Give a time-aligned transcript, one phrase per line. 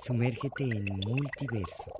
[0.00, 1.92] Sumérgete en Multiverso,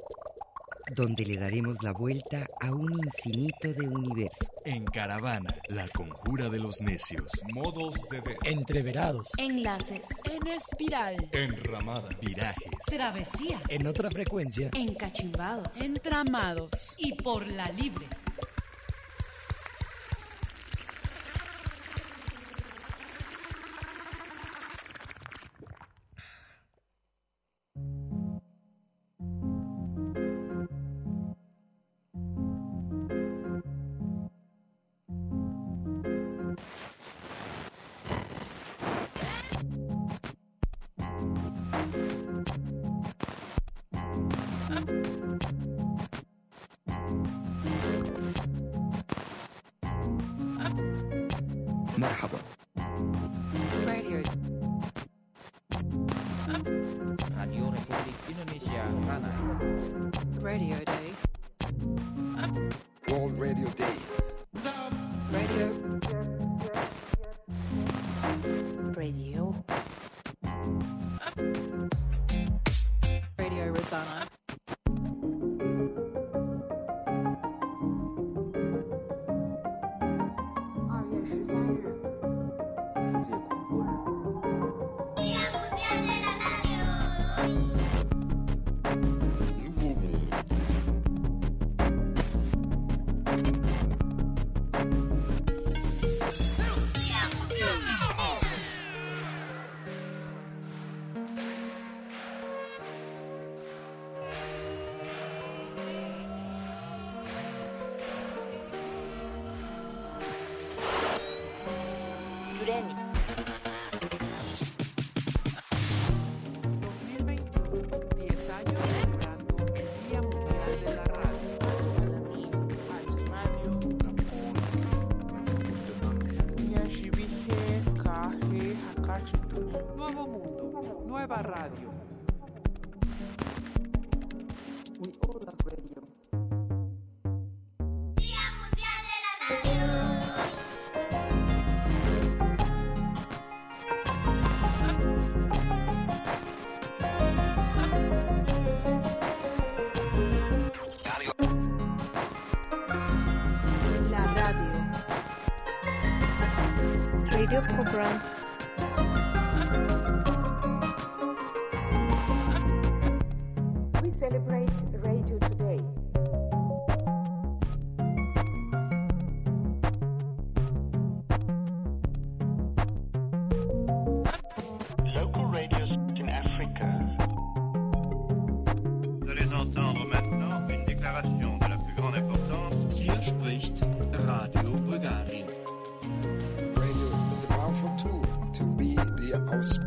[0.96, 4.46] donde le daremos la vuelta a un infinito de universo.
[4.64, 7.30] En caravana, la conjura de los necios.
[7.54, 8.36] Modos de ver.
[8.44, 9.28] Entreverados.
[9.38, 10.08] Enlaces.
[10.30, 11.28] En espiral.
[11.32, 12.08] Enramada.
[12.20, 12.72] Virajes.
[12.86, 13.62] Travesías.
[13.68, 14.70] En otra frecuencia.
[14.74, 15.80] Encachimbados.
[15.80, 16.94] Entramados.
[16.98, 18.06] Y por la libre.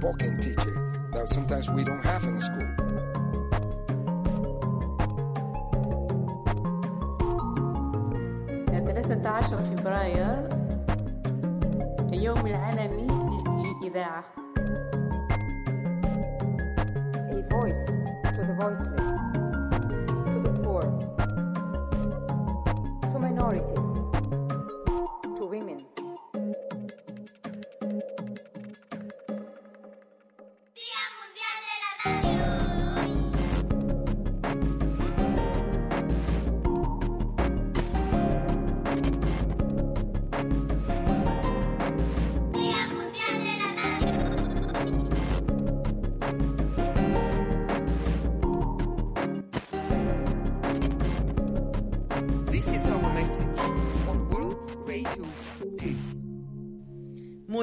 [0.06, 0.55] walking tea.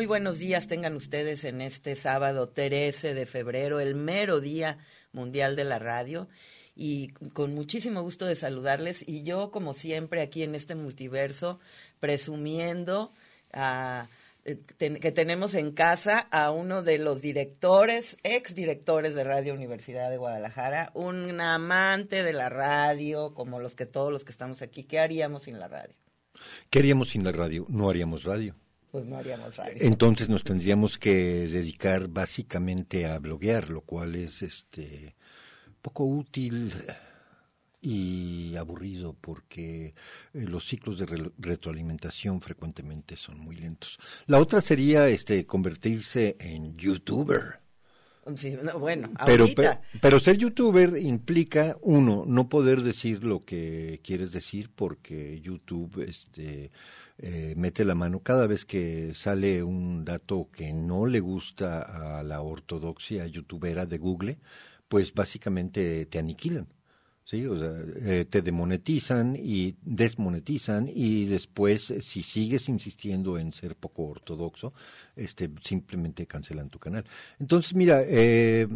[0.02, 4.78] Muy buenos días tengan ustedes en este sábado 13 de febrero, el mero día
[5.12, 6.28] mundial de la radio.
[6.74, 9.04] Y con muchísimo gusto de saludarles.
[9.06, 11.60] Y yo, como siempre, aquí en este multiverso,
[12.00, 13.12] presumiendo
[13.52, 20.10] eh, que tenemos en casa a uno de los directores, ex directores de Radio Universidad
[20.10, 24.82] de Guadalajara, un amante de la radio, como los que todos los que estamos aquí.
[24.82, 25.94] ¿Qué haríamos sin la radio?
[26.70, 27.66] ¿Qué haríamos sin la radio?
[27.68, 28.52] No haríamos radio.
[28.92, 29.74] Pues no haríamos radio.
[29.80, 35.16] Entonces nos tendríamos que dedicar básicamente a bloguear, lo cual es este
[35.82, 36.72] poco útil
[37.80, 43.98] y aburrido porque eh, los ciclos de re- retroalimentación frecuentemente son muy lentos.
[44.26, 47.60] La otra sería este convertirse en youtuber,
[48.36, 49.80] Sí, no, bueno, Pero, ahorita.
[49.80, 56.04] pe- pero ser youtuber implica, uno, no poder decir lo que quieres decir porque YouTube
[56.08, 56.70] este,
[57.22, 62.22] eh, mete la mano cada vez que sale un dato que no le gusta a
[62.22, 64.38] la ortodoxia youtubera de Google,
[64.88, 66.66] pues básicamente te aniquilan.
[67.24, 67.72] Sí, o sea,
[68.04, 74.72] eh, te demonetizan y desmonetizan y después, eh, si sigues insistiendo en ser poco ortodoxo,
[75.14, 77.04] este, simplemente cancelan tu canal.
[77.38, 78.66] Entonces, mira, eh,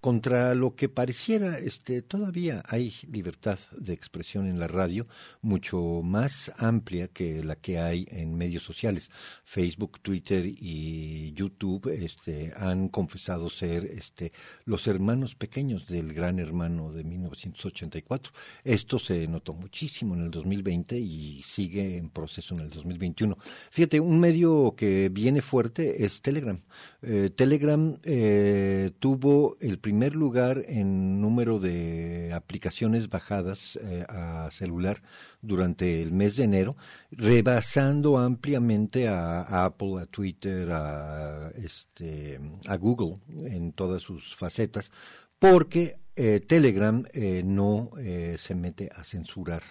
[0.00, 5.04] contra lo que pareciera, este, todavía hay libertad de expresión en la radio,
[5.42, 9.10] mucho más amplia que la que hay en medios sociales.
[9.44, 14.32] Facebook, Twitter y YouTube, este, han confesado ser, este,
[14.64, 18.32] los hermanos pequeños del gran hermano de 1984.
[18.64, 23.36] Esto se notó muchísimo en el 2020 y sigue en proceso en el 2021.
[23.70, 26.58] Fíjate, un medio que viene fuerte es Telegram.
[27.02, 35.00] Eh, Telegram eh, tuvo el primer lugar en número de aplicaciones bajadas eh, a celular
[35.40, 36.76] durante el mes de enero,
[37.10, 43.14] rebasando ampliamente a, Apple, a Twitter, a, este, a Google
[43.46, 44.92] en todas sus facetas,
[45.38, 49.62] porque eh, Telegram eh, no eh, se mete a censurar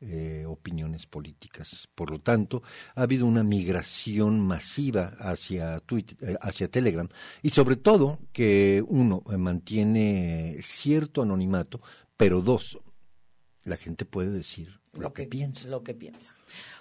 [0.00, 1.88] eh, opiniones políticas.
[1.94, 2.62] Por lo tanto,
[2.94, 7.08] ha habido una migración masiva hacia, Twitter, eh, hacia Telegram
[7.42, 11.80] y sobre todo que uno eh, mantiene cierto anonimato,
[12.16, 12.78] pero dos,
[13.64, 15.66] la gente puede decir lo, que, piensa.
[15.66, 16.32] Lo que piensa.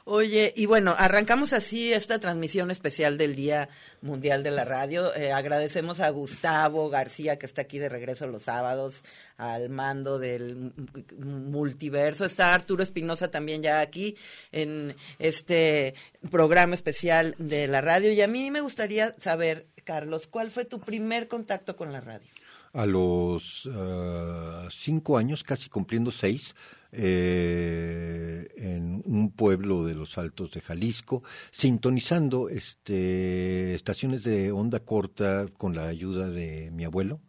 [0.10, 3.68] Oye, y bueno, arrancamos así esta transmisión especial del Día
[4.00, 5.14] Mundial de la Radio.
[5.14, 9.04] Eh, agradecemos a Gustavo García, que está aquí de regreso los sábados,
[9.36, 10.72] al mando del
[11.20, 12.24] multiverso.
[12.24, 14.16] Está Arturo Espinosa también ya aquí
[14.54, 15.94] en este
[16.32, 18.14] programa especial de la radio.
[18.14, 22.30] Y a mí me gustaría saber, Carlos, ¿cuál fue tu primer contacto con la radio?
[22.74, 26.56] A los ah, cinco años, casi cumpliendo seis,
[26.92, 35.48] eh, en un pueblo de los Altos de Jalisco, sintonizando este, estaciones de onda corta
[35.58, 37.20] con la ayuda de mi abuelo.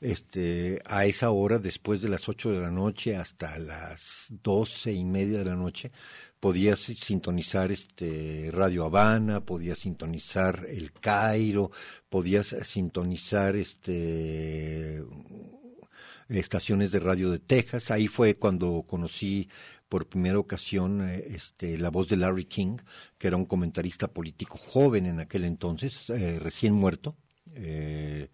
[0.00, 5.04] Este, a esa hora, después de las ocho de la noche hasta las doce y
[5.04, 5.90] media de la noche,
[6.40, 11.70] podías sintonizar este Radio Habana, podías sintonizar El Cairo,
[12.08, 15.02] podías sintonizar este
[16.28, 17.90] estaciones de radio de Texas.
[17.90, 19.48] Ahí fue cuando conocí
[19.88, 22.76] por primera ocasión eh, este, la voz de Larry King,
[23.16, 27.16] que era un comentarista político joven en aquel entonces, eh, recién muerto.
[27.54, 28.28] Eh,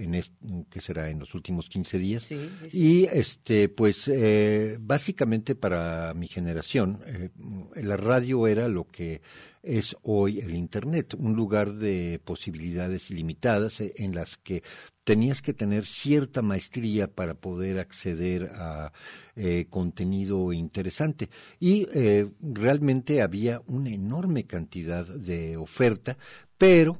[0.00, 0.32] en est-
[0.70, 2.22] que será en los últimos 15 días.
[2.24, 2.78] Sí, sí, sí.
[2.78, 7.30] y este pues eh, básicamente para mi generación eh,
[7.82, 9.20] la radio era lo que
[9.62, 14.62] es hoy el internet un lugar de posibilidades ilimitadas eh, en las que
[15.04, 18.92] tenías que tener cierta maestría para poder acceder a
[19.34, 21.30] eh, contenido interesante.
[21.58, 26.16] Y eh, realmente había una enorme cantidad de oferta
[26.58, 26.96] pero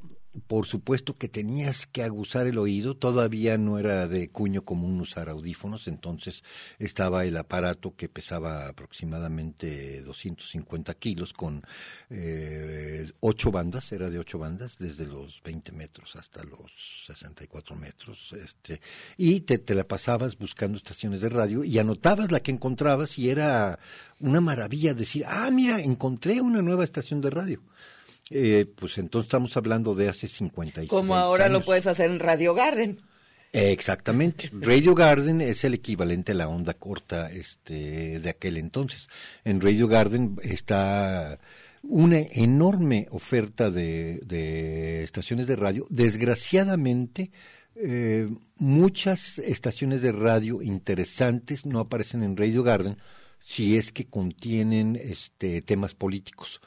[0.47, 5.29] por supuesto que tenías que aguzar el oído, todavía no era de cuño común usar
[5.29, 6.45] audífonos, entonces
[6.79, 11.63] estaba el aparato que pesaba aproximadamente 250 kilos con
[12.11, 16.71] eh, ocho bandas, era de ocho bandas, desde los 20 metros hasta los
[17.07, 18.81] 64 metros, este,
[19.17, 23.31] y te, te la pasabas buscando estaciones de radio y anotabas la que encontrabas y
[23.31, 23.81] era
[24.21, 27.63] una maravilla decir, ah, mira, encontré una nueva estación de radio.
[28.31, 32.55] Eh, pues entonces estamos hablando de hace 56 Como ahora lo puedes hacer en Radio
[32.55, 33.01] Garden.
[33.53, 34.51] Eh, Exactamente.
[34.53, 39.09] Radio Garden es el equivalente a la onda corta este, de aquel entonces.
[39.45, 41.41] En Radio Garden está
[41.83, 45.87] una enorme oferta de, de estaciones de radio.
[45.89, 47.33] Desgraciadamente,
[47.75, 52.99] eh, muchas estaciones de radio interesantes no aparecen en Radio Garden
[53.39, 56.61] si es que contienen este, temas políticos.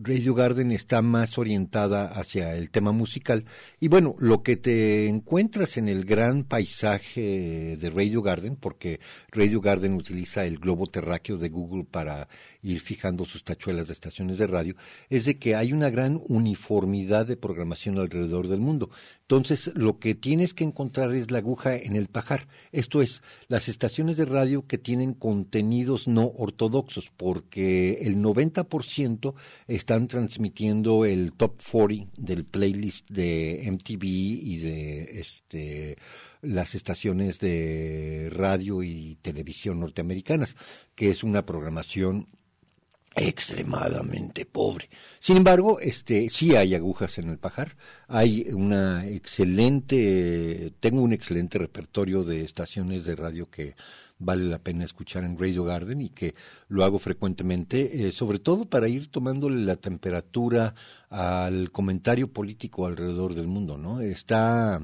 [0.00, 3.44] Radio Garden está más orientada hacia el tema musical
[3.78, 9.60] y bueno, lo que te encuentras en el gran paisaje de Radio Garden, porque Radio
[9.60, 12.28] Garden utiliza el globo terráqueo de Google para
[12.62, 14.76] ir fijando sus tachuelas de estaciones de radio,
[15.10, 18.88] es de que hay una gran uniformidad de programación alrededor del mundo.
[19.32, 22.48] Entonces, lo que tienes que encontrar es la aguja en el pajar.
[22.70, 29.32] Esto es, las estaciones de radio que tienen contenidos no ortodoxos, porque el 90%
[29.68, 35.96] están transmitiendo el top 40 del playlist de MTV y de este
[36.42, 40.56] las estaciones de radio y televisión norteamericanas,
[40.94, 42.28] que es una programación
[43.14, 44.88] extremadamente pobre.
[45.20, 47.76] Sin embargo, este sí hay agujas en el pajar.
[48.08, 53.74] Hay una excelente, tengo un excelente repertorio de estaciones de radio que
[54.24, 56.34] vale la pena escuchar en Radio Garden y que
[56.68, 60.74] lo hago frecuentemente, eh, sobre todo para ir tomándole la temperatura
[61.10, 64.00] al comentario político alrededor del mundo, ¿no?
[64.00, 64.80] Está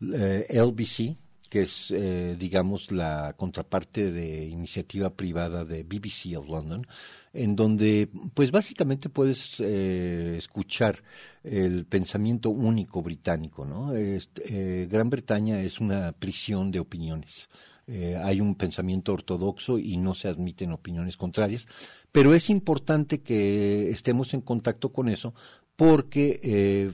[0.00, 1.16] eh, LBC,
[1.48, 6.86] que es, eh, digamos, la contraparte de iniciativa privada de BBC of London,
[7.34, 11.02] en donde, pues básicamente puedes eh, escuchar
[11.42, 13.94] el pensamiento único británico, ¿no?
[13.94, 17.48] Este, Gran Bretaña es una prisión de opiniones.
[17.86, 21.66] Eh, hay un pensamiento ortodoxo y no se admiten opiniones contrarias,
[22.12, 25.34] pero es importante que estemos en contacto con eso
[25.76, 26.92] porque eh,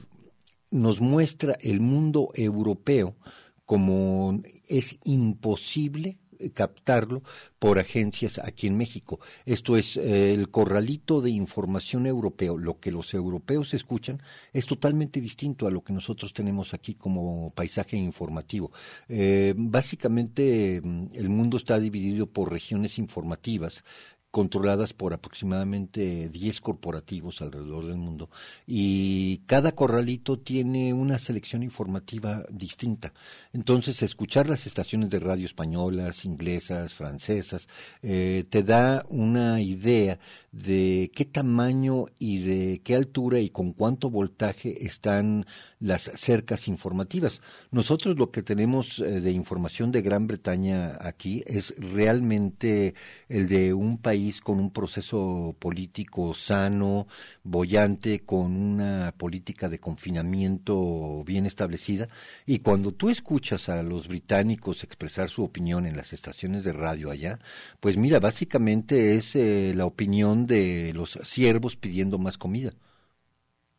[0.71, 3.15] nos muestra el mundo europeo
[3.63, 6.17] como es imposible
[6.49, 7.21] captarlo
[7.59, 9.19] por agencias aquí en México.
[9.45, 12.57] Esto es eh, el corralito de información europeo.
[12.57, 14.21] Lo que los europeos escuchan
[14.51, 18.71] es totalmente distinto a lo que nosotros tenemos aquí como paisaje informativo.
[19.07, 23.83] Eh, básicamente mm, el mundo está dividido por regiones informativas
[24.31, 28.29] controladas por aproximadamente 10 corporativos alrededor del mundo
[28.65, 33.13] y cada corralito tiene una selección informativa distinta.
[33.51, 37.67] Entonces, escuchar las estaciones de radio españolas, inglesas, francesas,
[38.01, 40.17] eh, te da una idea
[40.51, 45.45] de qué tamaño y de qué altura y con cuánto voltaje están
[45.81, 47.41] las cercas informativas.
[47.71, 52.93] Nosotros lo que tenemos eh, de información de Gran Bretaña aquí es realmente
[53.27, 57.07] el de un país con un proceso político sano,
[57.43, 62.07] bollante, con una política de confinamiento bien establecida.
[62.45, 67.09] Y cuando tú escuchas a los británicos expresar su opinión en las estaciones de radio
[67.09, 67.39] allá,
[67.79, 72.73] pues mira, básicamente es eh, la opinión de los siervos pidiendo más comida.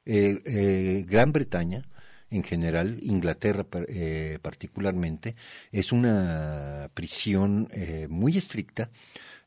[0.04, 1.84] Eh, eh, Gran Bretaña
[2.32, 3.64] en general, Inglaterra
[4.40, 5.36] particularmente,
[5.70, 7.68] es una prisión
[8.08, 8.90] muy estricta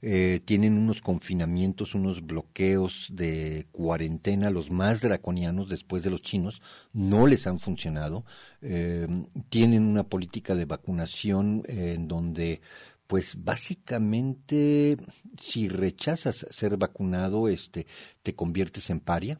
[0.07, 6.61] eh, tienen unos confinamientos, unos bloqueos de cuarentena, los más draconianos después de los chinos,
[6.93, 8.23] no les han funcionado.
[8.61, 9.07] Eh,
[9.49, 12.61] tienen una política de vacunación en donde
[13.07, 14.97] pues básicamente
[15.39, 17.85] si rechazas ser vacunado, este,
[18.23, 19.39] te conviertes en paria.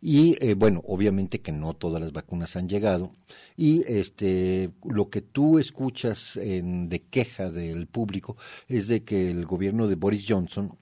[0.00, 3.12] Y eh, bueno, obviamente que no todas las vacunas han llegado.
[3.56, 8.36] Y este, lo que tú escuchas en, de queja del público
[8.68, 10.76] es de que el gobierno de Boris Johnson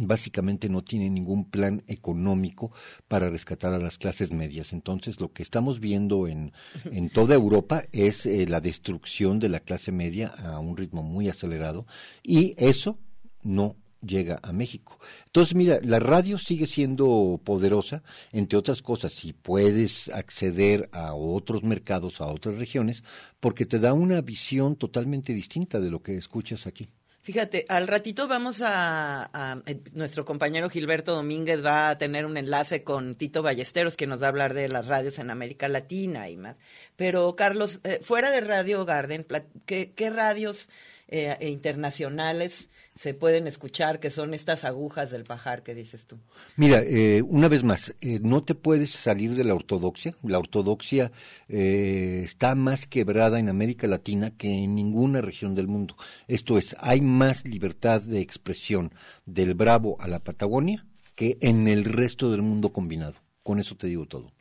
[0.00, 2.72] básicamente no tiene ningún plan económico
[3.08, 4.72] para rescatar a las clases medias.
[4.72, 6.52] Entonces, lo que estamos viendo en,
[6.84, 11.28] en toda Europa es eh, la destrucción de la clase media a un ritmo muy
[11.28, 11.86] acelerado
[12.22, 12.98] y eso
[13.42, 14.98] no llega a México.
[15.26, 21.62] Entonces, mira, la radio sigue siendo poderosa, entre otras cosas, si puedes acceder a otros
[21.62, 23.02] mercados, a otras regiones,
[23.40, 26.88] porque te da una visión totalmente distinta de lo que escuchas aquí.
[27.24, 32.84] Fíjate, al ratito vamos a, eh, nuestro compañero Gilberto Domínguez va a tener un enlace
[32.84, 36.36] con Tito Ballesteros que nos va a hablar de las radios en América Latina y
[36.36, 36.56] más.
[36.96, 39.26] Pero Carlos, eh, fuera de Radio Garden,
[39.64, 40.68] ¿qué, qué radios
[41.08, 42.68] eh, e internacionales
[42.98, 46.18] se pueden escuchar, que son estas agujas del pajar que dices tú.
[46.56, 50.14] Mira, eh, una vez más, eh, no te puedes salir de la ortodoxia.
[50.22, 51.12] La ortodoxia
[51.48, 55.96] está más quebrada en América Latina que en ninguna región del mundo.
[56.26, 58.92] Esto es, hay más libertad de expresión
[59.26, 63.14] del Bravo a la Patagonia que en el resto del mundo combinado.
[63.42, 64.33] Con eso te digo todo.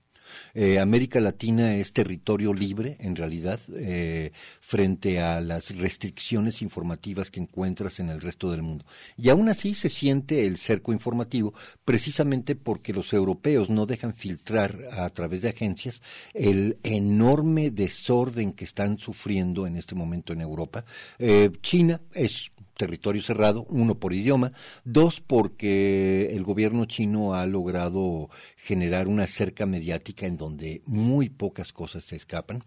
[0.53, 7.39] Eh, América Latina es territorio libre, en realidad, eh, frente a las restricciones informativas que
[7.39, 8.85] encuentras en el resto del mundo.
[9.17, 11.53] Y aún así se siente el cerco informativo,
[11.85, 16.01] precisamente porque los europeos no dejan filtrar a través de agencias
[16.33, 20.85] el enorme desorden que están sufriendo en este momento en Europa.
[21.19, 24.51] Eh, China es territorio cerrado, uno por idioma,
[24.83, 31.71] dos porque el gobierno chino ha logrado generar una cerca mediática en donde muy pocas
[31.71, 32.63] cosas se escapan.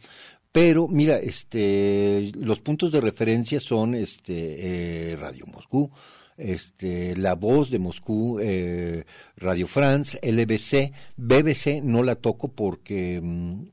[0.52, 5.90] Pero mira, este, los puntos de referencia son este, eh, Radio Moscú,
[6.36, 9.04] este, La Voz de Moscú, eh,
[9.36, 13.64] Radio France, LBC, BBC no la toco porque mm,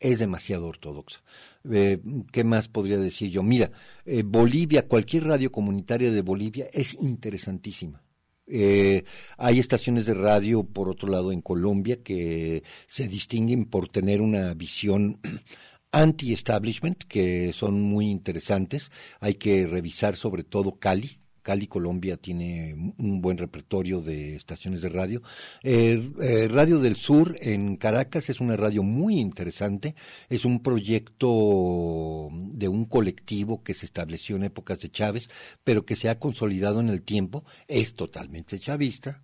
[0.00, 1.22] es demasiado ortodoxa.
[1.70, 2.00] Eh,
[2.32, 3.42] ¿Qué más podría decir yo?
[3.42, 3.70] Mira,
[4.04, 8.02] eh, Bolivia, cualquier radio comunitaria de Bolivia es interesantísima.
[8.46, 9.04] Eh,
[9.38, 14.52] hay estaciones de radio, por otro lado, en Colombia que se distinguen por tener una
[14.54, 15.20] visión
[15.92, 18.90] anti-establishment, que son muy interesantes.
[19.20, 24.88] Hay que revisar sobre todo Cali, Cali, Colombia tiene un buen repertorio de estaciones de
[24.88, 25.22] radio.
[25.62, 29.94] Eh, eh, radio del Sur en Caracas es una radio muy interesante.
[30.30, 35.28] Es un proyecto de un colectivo que se estableció en épocas de Chávez,
[35.62, 37.44] pero que se ha consolidado en el tiempo.
[37.68, 39.22] Es totalmente chavista,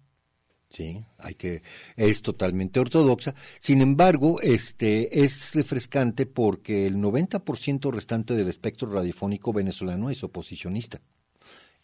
[0.68, 1.62] Sí, hay que
[1.96, 3.34] es totalmente ortodoxa.
[3.60, 11.00] Sin embargo, este es refrescante porque el 90% restante del espectro radiofónico venezolano es oposicionista.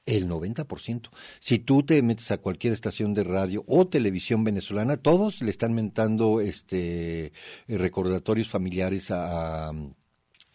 [0.07, 1.11] El 90%.
[1.41, 5.75] Si tú te metes a cualquier estación de radio o televisión venezolana, todos le están
[5.75, 7.33] mentando este
[7.67, 9.73] recordatorios familiares a, a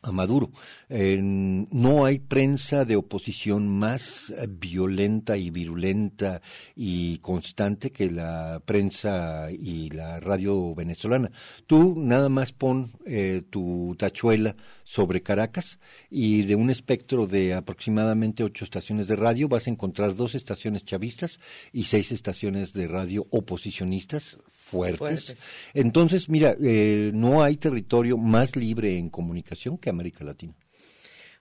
[0.09, 0.49] Maduro.
[0.89, 6.41] Eh, no hay prensa de oposición más eh, violenta y virulenta
[6.75, 11.31] y constante que la prensa y la radio venezolana.
[11.67, 15.79] Tú nada más pon eh, tu tachuela sobre Caracas
[16.09, 20.83] y de un espectro de aproximadamente ocho estaciones de radio vas a encontrar dos estaciones
[20.83, 21.39] chavistas
[21.71, 24.37] y seis estaciones de radio oposicionistas
[24.71, 25.35] fuertes.
[25.73, 30.53] Entonces, mira, eh, no hay territorio más libre en comunicación que América Latina.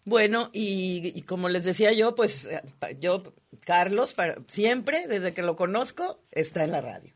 [0.05, 2.61] Bueno, y, como les decía yo, pues eh,
[3.01, 7.13] yo, Carlos, para, siempre, desde que lo conozco, está en la radio.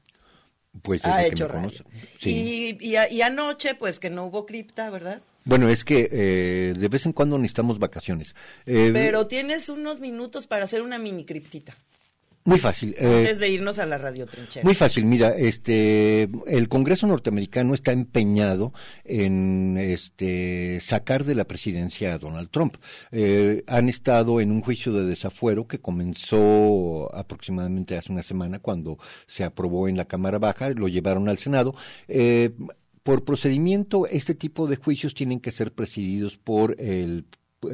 [0.83, 1.71] Pues desde ha que hecho me radio.
[1.71, 1.85] conoce.
[2.19, 2.76] Sí.
[2.81, 5.23] Y, y, y anoche, pues que no hubo cripta, ¿verdad?
[5.45, 8.35] Bueno, es que eh, de vez en cuando necesitamos vacaciones.
[8.67, 11.75] Eh, Pero tienes unos minutos para hacer una mini criptita.
[12.46, 12.94] Muy fácil.
[12.98, 14.64] eh, antes de irnos a la radio trinchera.
[14.64, 22.12] Muy fácil, mira, este, el Congreso norteamericano está empeñado en este, sacar de la presidencia
[22.12, 22.76] a Donald Trump.
[23.12, 28.98] Eh, han estado en un juicio de desafuero que comenzó aproximadamente hace una semana cuando
[29.26, 31.74] se aprobó en la Cámara Baja, lo llevaron al Senado.
[32.08, 32.50] Eh,
[33.02, 37.24] por procedimiento, este tipo de juicios tienen que ser presididos por el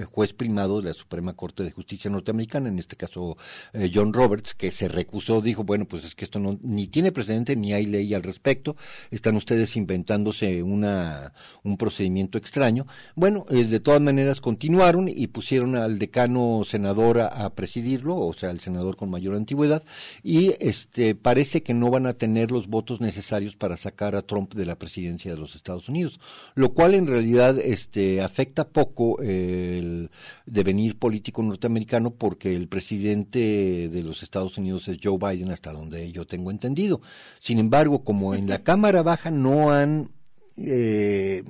[0.05, 3.37] juez primado de la Suprema Corte de Justicia norteamericana, en este caso
[3.73, 7.13] eh, John Roberts, que se recusó, dijo, bueno, pues es que esto no, ni tiene
[7.13, 8.77] precedente ni hay ley al respecto,
[9.11, 11.33] están ustedes inventándose una,
[11.63, 12.87] un procedimiento extraño.
[13.15, 18.33] Bueno, eh, de todas maneras continuaron y pusieron al decano senador a, a presidirlo, o
[18.33, 19.83] sea, el senador con mayor antigüedad,
[20.23, 24.55] y este parece que no van a tener los votos necesarios para sacar a Trump
[24.55, 26.21] de la presidencia de los Estados Unidos,
[26.55, 30.11] lo cual en realidad este afecta poco eh, el
[30.47, 36.13] devenir político norteamericano porque el presidente de los Estados Unidos es Joe Biden hasta donde
[36.13, 37.01] yo tengo entendido.
[37.41, 40.13] Sin embargo, como en la Cámara Baja no han
[40.57, 41.43] eh,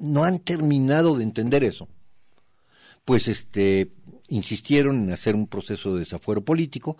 [0.00, 1.88] no han terminado de entender eso,
[3.04, 3.92] pues este
[4.28, 6.96] insistieron en hacer un proceso de desafuero político,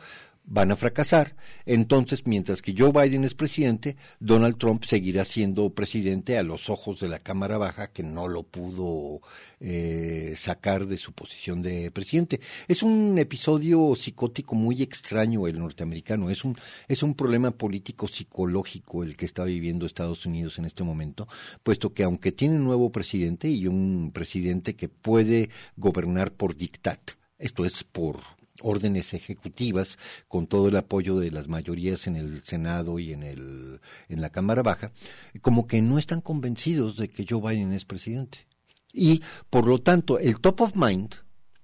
[0.50, 1.36] van a fracasar.
[1.64, 7.00] Entonces, mientras que Joe Biden es presidente, Donald Trump seguirá siendo presidente a los ojos
[7.00, 9.20] de la Cámara Baja, que no lo pudo
[9.60, 12.40] eh, sacar de su posición de presidente.
[12.66, 16.30] Es un episodio psicótico muy extraño el norteamericano.
[16.30, 16.56] Es un,
[16.88, 21.28] es un problema político psicológico el que está viviendo Estados Unidos en este momento,
[21.62, 27.12] puesto que aunque tiene un nuevo presidente y un presidente que puede gobernar por dictat,
[27.38, 32.98] esto es por órdenes ejecutivas con todo el apoyo de las mayorías en el Senado
[32.98, 34.92] y en el en la Cámara Baja,
[35.40, 38.46] como que no están convencidos de que Joe Biden es presidente.
[38.92, 41.14] Y por lo tanto, el top of mind,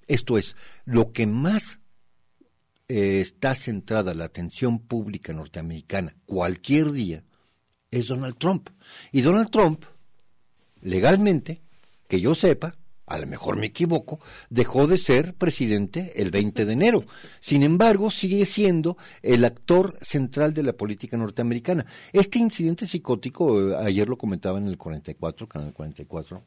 [0.06, 0.54] esto es
[0.84, 1.80] lo que más
[2.88, 7.24] eh, está centrada la atención pública norteamericana cualquier día
[7.90, 8.70] es Donald Trump.
[9.12, 9.84] Y Donald Trump
[10.82, 11.62] legalmente,
[12.08, 12.76] que yo sepa,
[13.06, 17.04] a lo mejor me equivoco, dejó de ser presidente el 20 de enero.
[17.40, 21.86] Sin embargo, sigue siendo el actor central de la política norteamericana.
[22.12, 26.42] Este incidente psicótico, eh, ayer lo comentaba en el 44, Canal 44,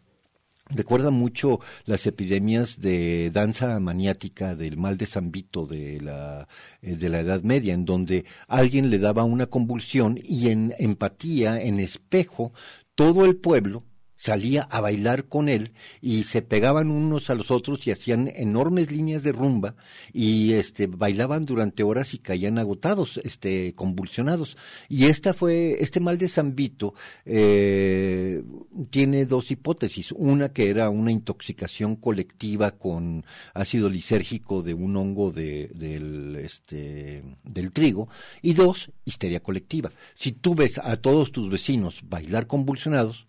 [0.71, 6.47] Recuerda mucho las epidemias de danza maniática del mal de San Vito de la,
[6.83, 11.59] eh, de la Edad Media, en donde alguien le daba una convulsión y en empatía,
[11.59, 12.53] en espejo,
[12.93, 13.83] todo el pueblo
[14.19, 18.91] salía a bailar con él y se pegaban unos a los otros y hacían enormes
[18.91, 19.75] líneas de rumba
[20.11, 24.57] y este bailaban durante horas y caían agotados, este convulsionados.
[24.89, 26.93] Y esta fue este mal de San Vito
[27.25, 28.43] eh,
[28.89, 35.31] tiene dos hipótesis, una que era una intoxicación colectiva con ácido lisérgico de un hongo
[35.31, 38.09] de, del este del trigo
[38.41, 39.91] y dos histeria colectiva.
[40.13, 43.28] Si tú ves a todos tus vecinos bailar convulsionados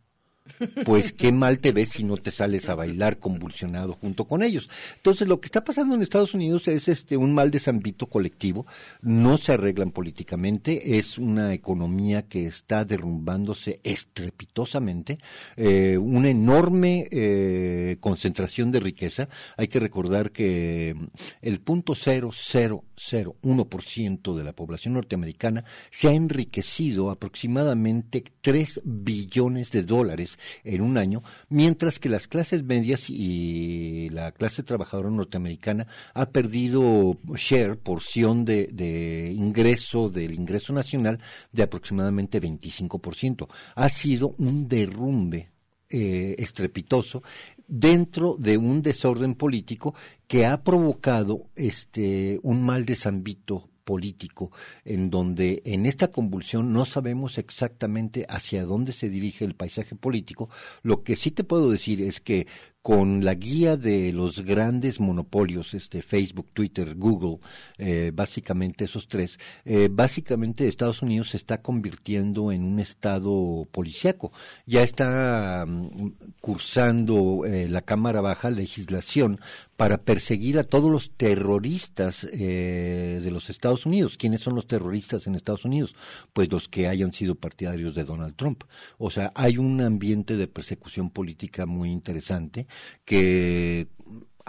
[0.85, 4.69] pues qué mal te ves si no te sales a bailar convulsionado junto con ellos.
[4.97, 8.67] Entonces, lo que está pasando en Estados Unidos es este un mal desambito colectivo,
[9.03, 15.19] no se arreglan políticamente, es una economía que está derrumbándose estrepitosamente,
[15.57, 19.29] eh, una enorme eh, concentración de riqueza.
[19.57, 20.95] Hay que recordar que
[21.43, 27.11] el punto cero cero cero uno por ciento de la población norteamericana se ha enriquecido
[27.11, 34.33] aproximadamente 3 billones de dólares en un año, mientras que las clases medias y la
[34.33, 41.19] clase trabajadora norteamericana ha perdido share, porción de, de ingreso, del ingreso nacional,
[41.53, 43.49] de aproximadamente 25%.
[43.75, 45.51] Ha sido un derrumbe
[45.93, 47.23] eh, estrepitoso
[47.67, 49.95] dentro de un desorden político
[50.29, 54.53] que ha provocado este un mal desambito político
[54.85, 60.49] en donde en esta convulsión no sabemos exactamente hacia dónde se dirige el paisaje político.
[60.85, 62.47] Lo que sí te puedo decir es que
[62.83, 67.39] con la guía de los grandes monopolios, este Facebook, Twitter, Google,
[67.77, 74.33] eh, básicamente esos tres, eh, básicamente Estados Unidos se está convirtiendo en un estado policíaco.
[74.65, 79.41] Ya está mm, cursando eh, la Cámara Baja legislación
[79.77, 84.19] para perseguir a todos los terroristas de los Estados Unidos.
[84.19, 85.95] ¿Quiénes son los terroristas en Estados Unidos?
[86.35, 88.65] Pues los que hayan sido partidarios de Donald Trump.
[88.99, 92.67] O sea, hay un ambiente de persecución política muy interesante
[93.05, 93.89] que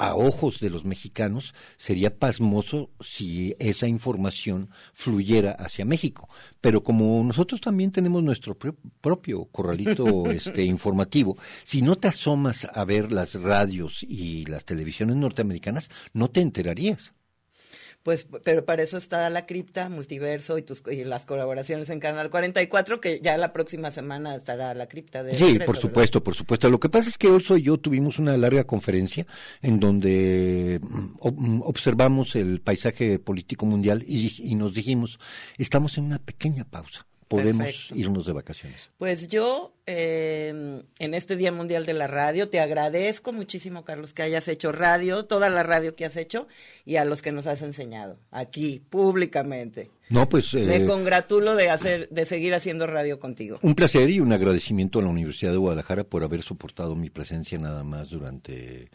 [0.02, 6.28] a ojos de los mexicanos sería pasmoso si esa información fluyera hacia México.
[6.60, 12.84] Pero como nosotros también tenemos nuestro propio corralito este, informativo, si no te asomas a
[12.84, 17.14] ver las radios y las televisiones norteamericanas, no te enterarías.
[18.04, 22.32] Pues, pero para eso está la cripta, multiverso y, tus, y las colaboraciones en Canal
[22.32, 25.22] 44, que ya la próxima semana estará la cripta.
[25.22, 26.70] De sí, por supuesto, por supuesto.
[26.70, 29.28] Lo que pasa es que Olso y yo tuvimos una larga conferencia
[29.62, 35.20] en donde mm, mm, observamos el paisaje político mundial y, y nos dijimos,
[35.60, 38.90] estamos en una pequeña pausa podemos irnos de vacaciones?
[38.98, 44.24] Pues yo, eh, en este Día Mundial de la Radio, te agradezco muchísimo, Carlos, que
[44.24, 46.48] hayas hecho radio, toda la radio que has hecho,
[46.86, 49.90] y a los que nos has enseñado, aquí, públicamente.
[50.10, 50.54] No, pues...
[50.54, 53.60] Me eh, congratulo de, hacer, de seguir haciendo radio contigo.
[53.62, 57.58] Un placer y un agradecimiento a la Universidad de Guadalajara por haber soportado mi presencia
[57.58, 58.90] nada más durante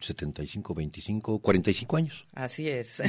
[0.00, 2.26] 75, 25, 45 años.
[2.34, 3.02] Así es.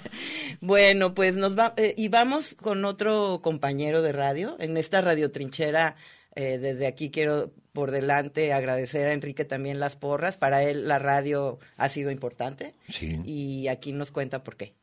[0.60, 5.30] bueno, pues nos va eh, y vamos con otro compañero de radio en esta radio
[5.30, 5.96] trinchera.
[6.34, 10.36] Eh, desde aquí quiero por delante agradecer a Enrique también las porras.
[10.36, 12.74] Para él la radio ha sido importante.
[12.88, 13.20] Sí.
[13.26, 14.74] Y aquí nos cuenta por qué.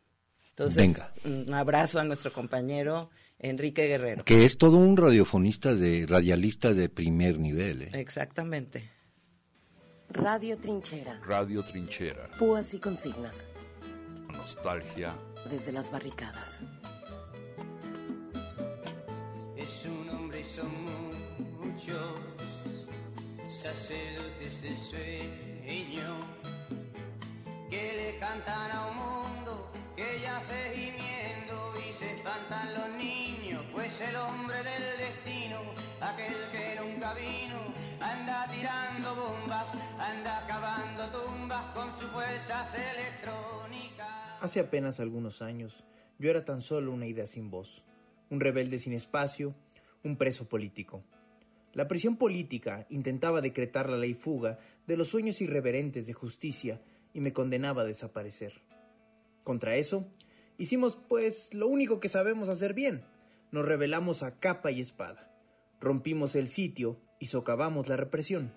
[0.51, 1.13] Entonces, Venga.
[1.23, 3.09] un abrazo a nuestro compañero
[3.39, 4.25] Enrique Guerrero.
[4.25, 7.83] Que es todo un radiofonista de radialista de primer nivel.
[7.83, 7.91] ¿eh?
[7.93, 8.89] Exactamente.
[10.11, 11.19] Radio Trinchera.
[11.23, 12.29] Radio Trinchera.
[12.39, 13.45] Púas y consignas.
[14.27, 15.15] Nostalgia.
[15.49, 16.59] Desde las barricadas.
[19.55, 20.71] Es un hombre y son
[21.59, 21.95] muchos
[23.49, 26.25] sacerdotes de sueño
[27.69, 29.68] que le cantan a un mundo
[29.99, 35.59] que ya se gimiendo y se espantan los niños, pues el hombre del destino,
[35.99, 44.07] aquel que nunca vino, anda tirando bombas, anda cavando tumbas con sus fuerzas electrónicas.
[44.39, 45.83] Hace apenas algunos años,
[46.17, 47.83] yo era tan solo una idea sin voz,
[48.29, 49.53] un rebelde sin espacio,
[50.05, 51.03] un preso político.
[51.73, 56.79] La prisión política intentaba decretar la ley fuga de los sueños irreverentes de justicia
[57.13, 58.68] y me condenaba a desaparecer.
[59.49, 60.05] Contra eso,
[60.59, 63.01] hicimos pues lo único que sabemos hacer bien.
[63.51, 65.33] Nos rebelamos a capa y espada.
[65.81, 68.53] Rompimos el sitio y socavamos la represión.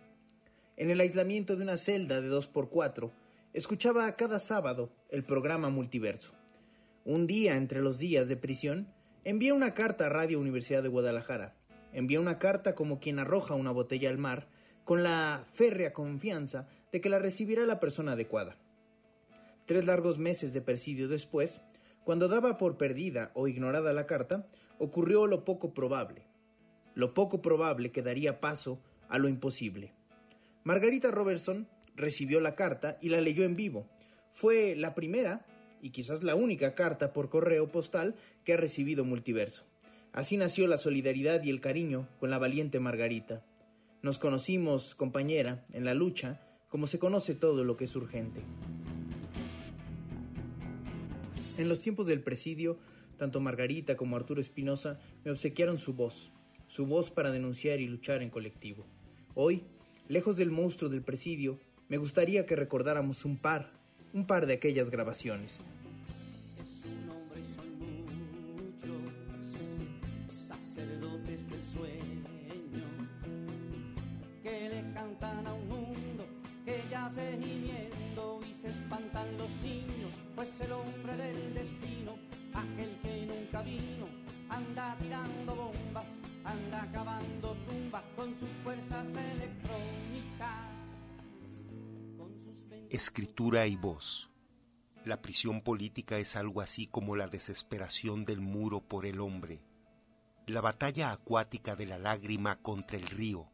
[0.76, 3.10] En el aislamiento de una celda de dos por cuatro,
[3.54, 6.34] escuchaba cada sábado el programa Multiverso.
[7.06, 8.86] Un día entre los días de prisión,
[9.24, 11.56] envié una carta a Radio Universidad de Guadalajara.
[11.94, 14.46] Envié una carta como quien arroja una botella al mar,
[14.84, 18.58] con la férrea confianza de que la recibirá la persona adecuada.
[19.72, 21.62] Tres largos meses de presidio después,
[22.04, 24.46] cuando daba por perdida o ignorada la carta,
[24.78, 26.26] ocurrió lo poco probable.
[26.94, 29.94] Lo poco probable que daría paso a lo imposible.
[30.62, 33.88] Margarita Robertson recibió la carta y la leyó en vivo.
[34.30, 35.46] Fue la primera
[35.80, 39.64] y quizás la única carta por correo postal que ha recibido Multiverso.
[40.12, 43.42] Así nació la solidaridad y el cariño con la valiente Margarita.
[44.02, 48.42] Nos conocimos, compañera, en la lucha, como se conoce todo lo que es urgente.
[51.62, 52.76] En los tiempos del presidio,
[53.18, 56.32] tanto Margarita como Arturo Espinosa me obsequiaron su voz,
[56.66, 58.84] su voz para denunciar y luchar en colectivo.
[59.36, 59.62] Hoy,
[60.08, 63.70] lejos del monstruo del presidio, me gustaría que recordáramos un par,
[64.12, 65.60] un par de aquellas grabaciones.
[74.42, 76.26] Que le cantan a un mundo
[76.64, 77.71] que yace gimiendo y
[78.62, 82.16] se espantan los niños, pues el hombre del destino,
[82.54, 84.06] aquel que nunca vino,
[84.48, 86.08] anda tirando bombas,
[86.44, 90.70] anda cavando tumbas con sus fuerzas electrónicas.
[92.88, 94.30] Escritura y voz.
[95.04, 99.64] La prisión política es algo así como la desesperación del muro por el hombre.
[100.46, 103.48] La batalla acuática de la lágrima contra el río.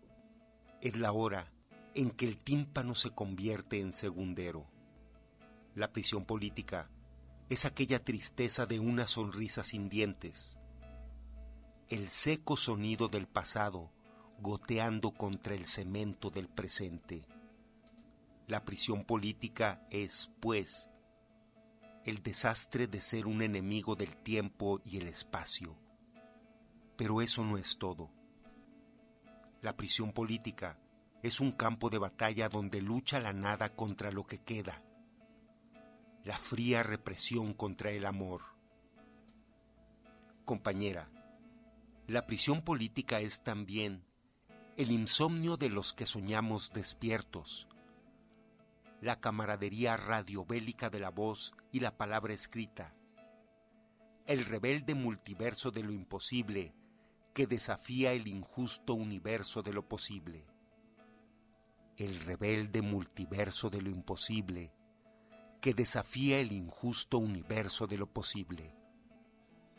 [0.83, 1.51] Es la hora
[1.95, 4.67] en que el tímpano se convierte en segundero.
[5.79, 6.91] La prisión política
[7.49, 10.59] es aquella tristeza de una sonrisa sin dientes.
[11.89, 13.93] El seco sonido del pasado
[14.41, 17.25] goteando contra el cemento del presente.
[18.49, 20.91] La prisión política es, pues,
[22.05, 25.77] el desastre de ser un enemigo del tiempo y el espacio.
[26.97, 28.11] Pero eso no es todo.
[29.63, 30.77] La prisión política
[31.23, 34.83] es un campo de batalla donde lucha la nada contra lo que queda.
[36.25, 38.43] La fría represión contra el amor.
[40.45, 41.09] Compañera,
[42.07, 44.03] la prisión política es también
[44.77, 47.69] el insomnio de los que soñamos despiertos,
[49.01, 52.95] la camaradería radiobélica de la voz y la palabra escrita,
[54.27, 56.75] el rebelde multiverso de lo imposible
[57.35, 60.45] que desafía el injusto universo de lo posible,
[61.97, 64.73] el rebelde multiverso de lo imposible
[65.61, 68.75] que desafía el injusto universo de lo posible.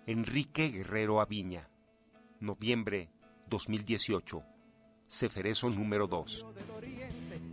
[0.05, 1.69] Enrique Guerrero Aviña,
[2.39, 3.09] noviembre
[3.47, 4.43] 2018,
[5.07, 6.45] Ceferezo número 2.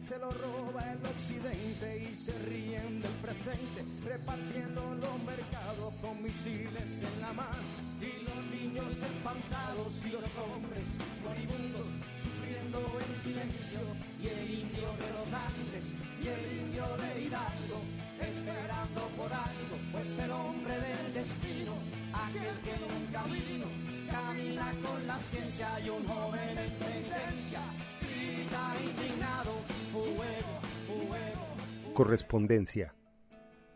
[0.01, 7.03] se lo roba el occidente y se ríen del presente, repartiendo los mercados con misiles
[7.03, 7.63] en la mano.
[8.01, 10.85] Y los niños espantados y los hombres
[11.25, 11.89] moribundos
[12.23, 13.81] sufriendo en silencio.
[14.23, 17.81] Y el indio de los Andes y el indio de Hidalgo
[18.21, 21.73] esperando por algo, pues el hombre del destino,
[22.13, 23.67] aquel que nunca vino,
[24.11, 27.61] camina con la ciencia y un joven en penitencia
[28.01, 29.53] grita indignado,
[29.93, 31.95] fuego, fuego.
[31.95, 32.95] Correspondencia.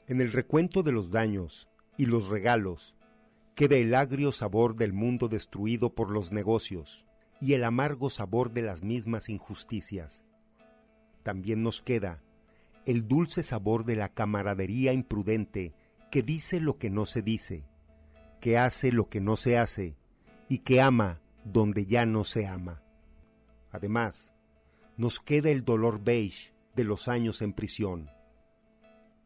[0.06, 2.94] En el recuento de los daños y los regalos
[3.54, 7.04] queda el agrio sabor del mundo destruido por los negocios
[7.40, 10.24] y el amargo sabor de las mismas injusticias.
[11.22, 12.22] También nos queda
[12.86, 15.74] el dulce sabor de la camaradería imprudente
[16.10, 17.64] que dice lo que no se dice,
[18.40, 19.96] que hace lo que no se hace
[20.48, 22.82] y que ama donde ya no se ama.
[23.70, 24.34] Además,
[24.96, 28.10] nos queda el dolor beige de los años en prisión.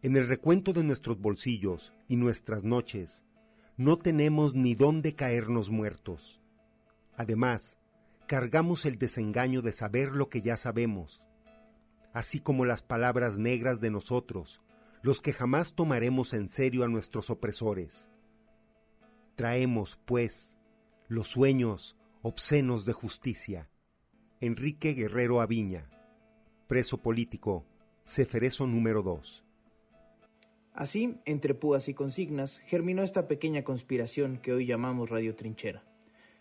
[0.02, 3.24] En el recuento de nuestros bolsillos y nuestras noches,
[3.76, 6.40] no tenemos ni dónde caernos muertos.
[7.16, 7.78] Además,
[8.26, 11.22] cargamos el desengaño de saber lo que ya sabemos,
[12.14, 14.62] así como las palabras negras de nosotros,
[15.02, 18.08] los que jamás tomaremos en serio a nuestros opresores.
[19.34, 20.56] Traemos, pues,
[21.08, 23.68] los sueños obscenos de justicia.
[24.40, 25.90] Enrique Guerrero Aviña,
[26.68, 27.66] preso político,
[28.06, 29.44] Ceferezo número 2.
[30.72, 35.82] Así, entre púas y consignas, germinó esta pequeña conspiración que hoy llamamos Radio Trinchera.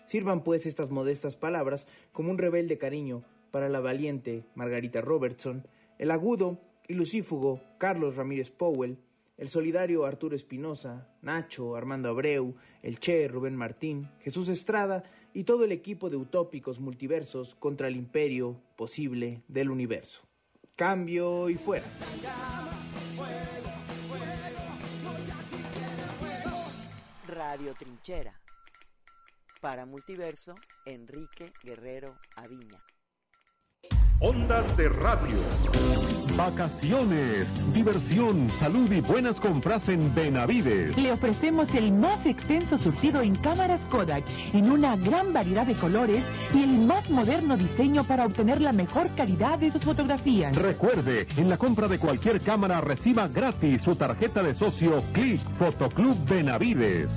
[0.05, 3.23] Sirvan pues estas modestas palabras como un rebelde cariño
[3.53, 5.67] para la valiente Margarita Robertson,
[5.99, 8.97] el agudo y lucífugo Carlos Ramírez Powell,
[9.37, 15.03] el solidario Arturo Espinosa, Nacho, Armando Abreu, el Che Rubén Martín, Jesús Estrada
[15.35, 20.23] y todo el equipo de utópicos multiversos contra el imperio posible del universo.
[20.75, 21.85] Cambio y fuera.
[27.27, 28.33] Radio Trinchera.
[29.61, 30.55] Para Multiverso,
[30.87, 32.81] Enrique Guerrero Aviña.
[34.19, 35.37] Ondas de radio.
[36.37, 40.97] Vacaciones, diversión, salud y buenas compras en Benavides.
[40.97, 44.23] Le ofrecemos el más extenso surtido en cámaras Kodak,
[44.53, 46.23] en una gran variedad de colores
[46.53, 50.55] y el más moderno diseño para obtener la mejor calidad de sus fotografías.
[50.55, 56.17] Recuerde, en la compra de cualquier cámara reciba gratis su tarjeta de socio Click Fotoclub
[56.25, 57.11] Benavides.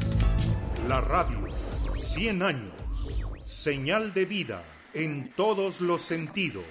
[0.88, 1.38] La radio,
[2.00, 2.72] 100 años,
[3.44, 4.62] señal de vida
[4.96, 6.64] en todos los sentidos.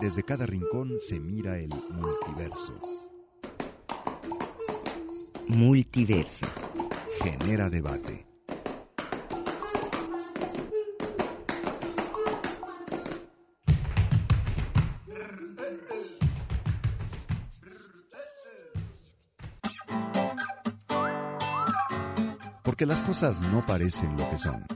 [0.00, 2.80] Desde cada rincón se mira el multiverso.
[5.48, 6.46] Multiverso.
[7.22, 8.33] Genera debate.
[22.74, 24.66] Porque las cosas no parecen lo que son.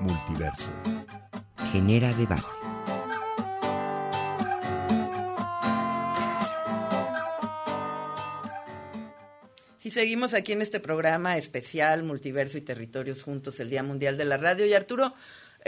[0.00, 0.72] Multiverso.
[1.70, 2.42] Genera debate.
[9.78, 14.24] Sí, seguimos aquí en este programa especial Multiverso y Territorios Juntos, el Día Mundial de
[14.24, 14.66] la Radio.
[14.66, 15.14] Y Arturo,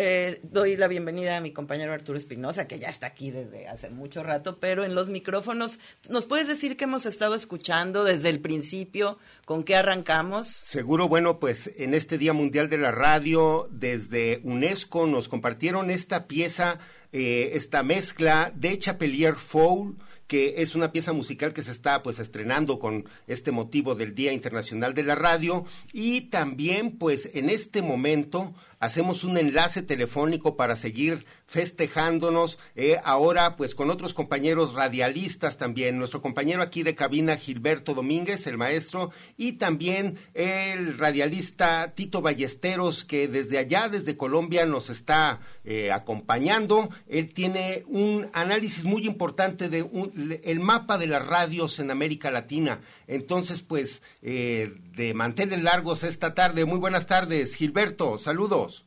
[0.02, 3.90] eh, doy la bienvenida a mi compañero Arturo Espinosa, que ya está aquí desde hace
[3.90, 8.40] mucho rato, pero en los micrófonos, ¿nos puedes decir qué hemos estado escuchando desde el
[8.40, 9.18] principio?
[9.44, 10.48] ¿Con qué arrancamos?
[10.48, 16.26] Seguro, bueno, pues en este Día Mundial de la Radio, desde UNESCO nos compartieron esta
[16.26, 16.78] pieza,
[17.12, 19.98] eh, esta mezcla de Chapelier Foul,
[20.30, 24.32] que es una pieza musical que se está pues estrenando con este motivo del Día
[24.32, 30.74] Internacional de la Radio y también pues en este momento hacemos un enlace telefónico para
[30.74, 37.36] seguir festejándonos eh, ahora pues con otros compañeros radialistas también, nuestro compañero aquí de cabina
[37.36, 44.64] Gilberto Domínguez, el maestro, y también el radialista Tito Ballesteros que desde allá, desde Colombia
[44.64, 46.88] nos está eh, acompañando.
[47.06, 52.30] Él tiene un análisis muy importante de un, el mapa de las radios en América
[52.30, 52.80] Latina.
[53.10, 56.64] Entonces pues eh, de mantener largos esta tarde.
[56.64, 58.84] Muy buenas tardes, Gilberto, saludos.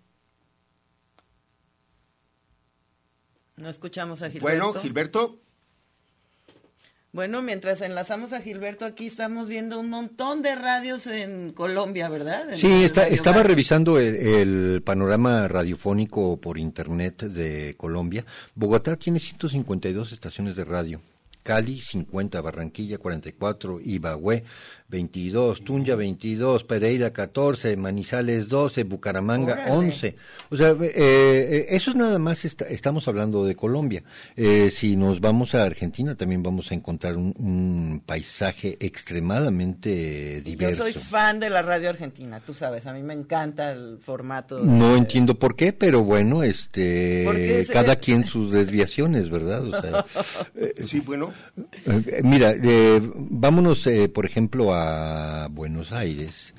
[3.58, 4.48] No escuchamos a Gilberto.
[4.66, 5.40] Bueno, Gilberto.
[7.12, 12.54] Bueno, mientras enlazamos a Gilberto, aquí estamos viendo un montón de radios en Colombia, ¿verdad?
[12.54, 18.26] En sí, está, estaba revisando el, el, panorama radiofónico por internet de Colombia.
[18.56, 21.02] Bogotá tiene 152 estaciones de radio.
[21.44, 24.44] Cali 50, Barranquilla 44, Ibagüe
[24.94, 29.72] 22, Tunja 22, Pereira 14, Manizales 12, Bucaramanga Órale.
[29.72, 30.16] 11.
[30.52, 34.04] O sea, eh, eso es nada más, está, estamos hablando de Colombia.
[34.36, 40.86] Eh, si nos vamos a Argentina, también vamos a encontrar un, un, paisaje extremadamente diverso.
[40.88, 44.58] Yo soy fan de la radio argentina, tú sabes, a mí me encanta el formato.
[44.58, 44.66] De...
[44.66, 49.66] No entiendo por qué, pero bueno, este, cada quien sus desviaciones, ¿verdad?
[49.66, 50.06] O sea,
[50.86, 51.32] sí, bueno.
[51.86, 54.83] Eh, mira, eh, vámonos, eh, por ejemplo, a
[55.50, 56.54] Buenos Aires.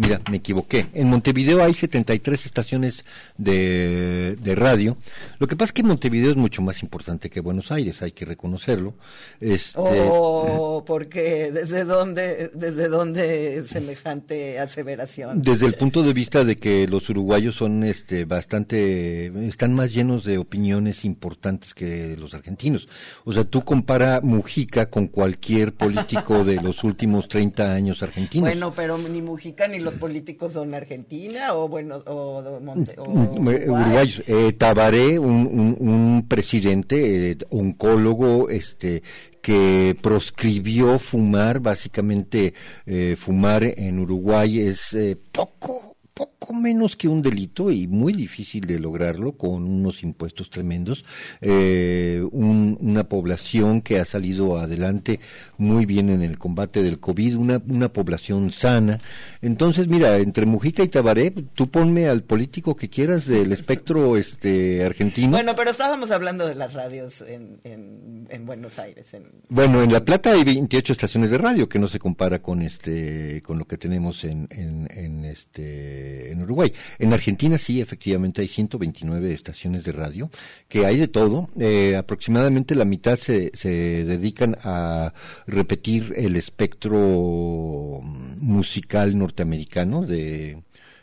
[0.00, 0.86] Mira, me equivoqué.
[0.94, 3.04] En Montevideo hay 73 estaciones
[3.36, 4.96] de, de, radio.
[5.38, 8.24] Lo que pasa es que Montevideo es mucho más importante que Buenos Aires, hay que
[8.24, 8.94] reconocerlo.
[9.42, 15.42] Este, oh, porque desde dónde, desde dónde semejante aseveración.
[15.42, 20.24] Desde el punto de vista de que los uruguayos son, este, bastante, están más llenos
[20.24, 22.88] de opiniones importantes que los argentinos.
[23.26, 28.48] O sea, tú compara Mujica con cualquier político de los últimos 30 años argentinos.
[28.48, 34.22] Bueno, pero ni Mujica ni los políticos son Argentina o bueno o, Monte, o uruguayos
[34.26, 39.02] eh, Tabaré un, un, un presidente eh, oncólogo este
[39.40, 42.54] que proscribió fumar básicamente
[42.86, 48.66] eh, fumar en Uruguay es eh, poco poco menos que un delito y muy difícil
[48.66, 51.04] de lograrlo con unos impuestos tremendos.
[51.40, 55.20] Eh, un, una población que ha salido adelante
[55.58, 58.98] muy bien en el combate del COVID, una, una población sana.
[59.42, 64.84] Entonces, mira, entre Mujica y Tabaré, tú ponme al político que quieras del espectro este
[64.84, 65.30] argentino.
[65.30, 69.12] Bueno, pero estábamos hablando de las radios en, en, en Buenos Aires.
[69.14, 69.24] En...
[69.48, 73.42] Bueno, en La Plata hay 28 estaciones de radio, que no se compara con este
[73.42, 76.72] con lo que tenemos en, en, en este en Uruguay.
[76.98, 80.30] En Argentina sí, efectivamente hay 129 estaciones de radio,
[80.68, 81.48] que hay de todo.
[81.58, 85.12] Eh, aproximadamente la mitad se, se dedican a
[85.46, 88.00] repetir el espectro
[88.38, 90.62] musical norteamericano de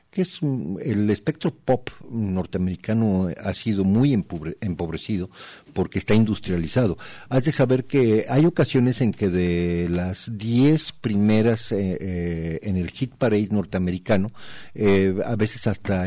[0.09, 5.29] que es el espectro pop norteamericano ha sido muy empobrecido
[5.73, 6.97] porque está industrializado.
[7.29, 12.77] Has de saber que hay ocasiones en que de las 10 primeras eh, eh, en
[12.77, 14.31] el hit parade norteamericano,
[14.73, 16.05] eh, a veces hasta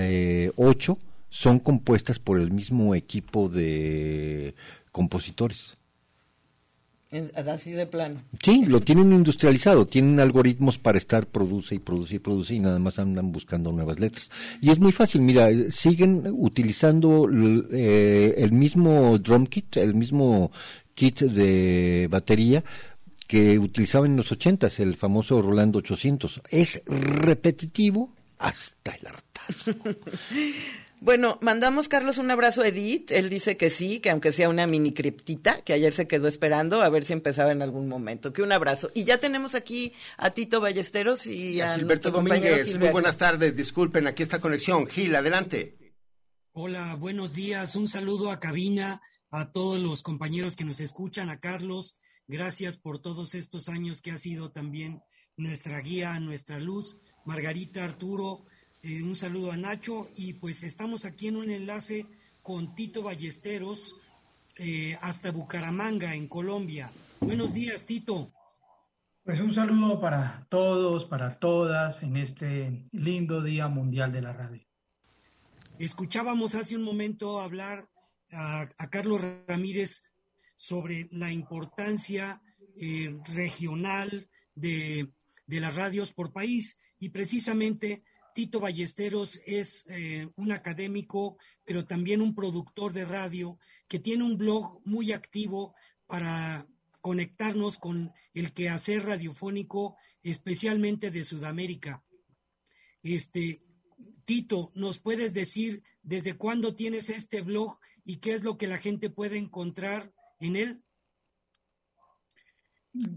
[0.56, 4.54] 8 son compuestas por el mismo equipo de
[4.92, 5.79] compositores.
[7.34, 8.20] Así de plano.
[8.40, 12.78] Sí, lo tienen industrializado, tienen algoritmos para estar produce y produce y produce y nada
[12.78, 14.30] más andan buscando nuevas letras.
[14.60, 17.28] Y es muy fácil, mira, siguen utilizando
[17.72, 20.52] eh, el mismo drum kit, el mismo
[20.94, 22.62] kit de batería
[23.26, 26.42] que utilizaban en los ochentas, el famoso Rolando 800.
[26.48, 29.72] Es repetitivo hasta el hartazgo.
[31.02, 33.10] Bueno, mandamos, Carlos, un abrazo a Edith.
[33.10, 36.82] Él dice que sí, que aunque sea una mini criptita, que ayer se quedó esperando
[36.82, 38.34] a ver si empezaba en algún momento.
[38.34, 38.90] Que un abrazo.
[38.94, 42.76] Y ya tenemos aquí a Tito Ballesteros y, Y a a Gilberto Domínguez.
[42.76, 43.56] Muy buenas tardes.
[43.56, 44.86] Disculpen, aquí está conexión.
[44.86, 45.78] Gil, adelante.
[46.52, 47.76] Hola, buenos días.
[47.76, 51.96] Un saludo a cabina, a todos los compañeros que nos escuchan, a Carlos.
[52.26, 55.00] Gracias por todos estos años que ha sido también
[55.38, 56.98] nuestra guía, nuestra luz.
[57.24, 58.44] Margarita, Arturo,
[58.82, 60.08] eh, un saludo a Nacho.
[60.16, 62.06] Y pues estamos aquí en un enlace
[62.42, 63.94] con Tito Ballesteros
[64.56, 66.92] eh, hasta Bucaramanga, en Colombia.
[67.20, 68.32] Buenos días, Tito.
[69.22, 74.66] Pues un saludo para todos, para todas en este lindo Día Mundial de la Radio.
[75.78, 77.88] Escuchábamos hace un momento hablar
[78.32, 80.02] a, a Carlos Ramírez
[80.56, 82.42] sobre la importancia
[82.76, 85.12] eh, regional de,
[85.46, 88.04] de las radios por país y precisamente
[88.34, 93.58] Tito Ballesteros es eh, un académico, pero también un productor de radio
[93.88, 95.74] que tiene un blog muy activo
[96.06, 96.66] para
[97.00, 102.04] conectarnos con el quehacer radiofónico, especialmente de Sudamérica.
[103.02, 103.62] Este,
[104.24, 108.78] Tito, ¿nos puedes decir desde cuándo tienes este blog y qué es lo que la
[108.78, 110.82] gente puede encontrar en él?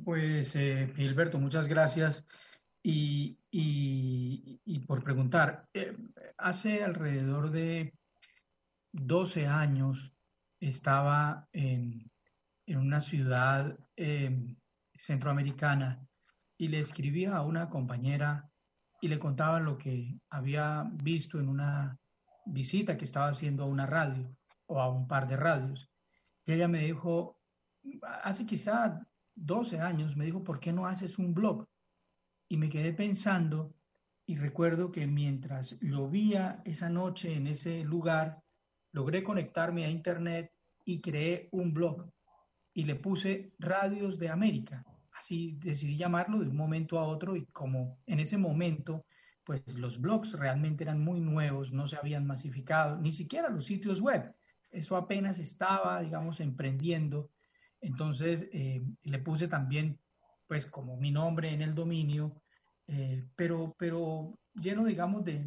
[0.03, 2.23] Pues eh, Gilberto, muchas gracias.
[2.83, 5.95] Y, y- y por preguntar, eh,
[6.37, 7.93] hace alrededor de
[8.91, 10.13] 12 años
[10.59, 12.11] estaba en,
[12.65, 14.55] en una ciudad eh,
[14.95, 16.05] centroamericana
[16.57, 18.49] y le escribía a una compañera
[19.01, 21.97] y le contaba lo que había visto en una
[22.45, 24.35] visita que estaba haciendo a una radio
[24.67, 25.89] o a un par de radios.
[26.45, 27.39] Y ella me dijo,
[28.23, 28.99] hace quizá
[29.35, 31.67] 12 años, me dijo, ¿por qué no haces un blog?
[32.53, 33.73] Y me quedé pensando
[34.27, 38.43] y recuerdo que mientras llovía esa noche en ese lugar,
[38.91, 40.51] logré conectarme a internet
[40.85, 42.11] y creé un blog
[42.71, 44.85] y le puse Radios de América.
[45.17, 49.03] Así decidí llamarlo de un momento a otro y como en ese momento,
[49.43, 53.99] pues los blogs realmente eran muy nuevos, no se habían masificado, ni siquiera los sitios
[53.99, 54.31] web.
[54.69, 57.31] Eso apenas estaba, digamos, emprendiendo.
[57.81, 59.99] Entonces eh, le puse también,
[60.45, 62.42] pues como mi nombre en el dominio,
[62.87, 65.45] eh, pero, pero lleno, digamos, de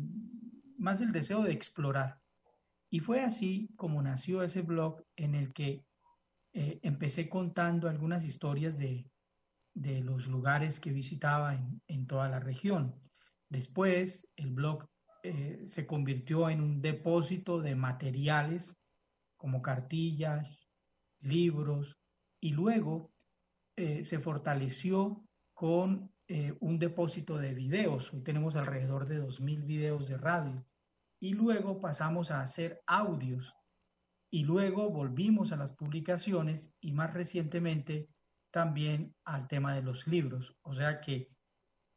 [0.78, 2.20] más el deseo de explorar.
[2.90, 5.84] Y fue así como nació ese blog en el que
[6.52, 9.10] eh, empecé contando algunas historias de,
[9.74, 12.94] de los lugares que visitaba en, en toda la región.
[13.48, 14.86] Después, el blog
[15.22, 18.74] eh, se convirtió en un depósito de materiales
[19.36, 20.68] como cartillas,
[21.20, 21.98] libros,
[22.40, 23.12] y luego
[23.76, 28.12] eh, se fortaleció con eh, un depósito de videos.
[28.12, 30.64] Hoy tenemos alrededor de 2.000 videos de radio.
[31.20, 33.54] Y luego pasamos a hacer audios.
[34.30, 38.08] Y luego volvimos a las publicaciones y más recientemente
[38.50, 40.56] también al tema de los libros.
[40.62, 41.28] O sea que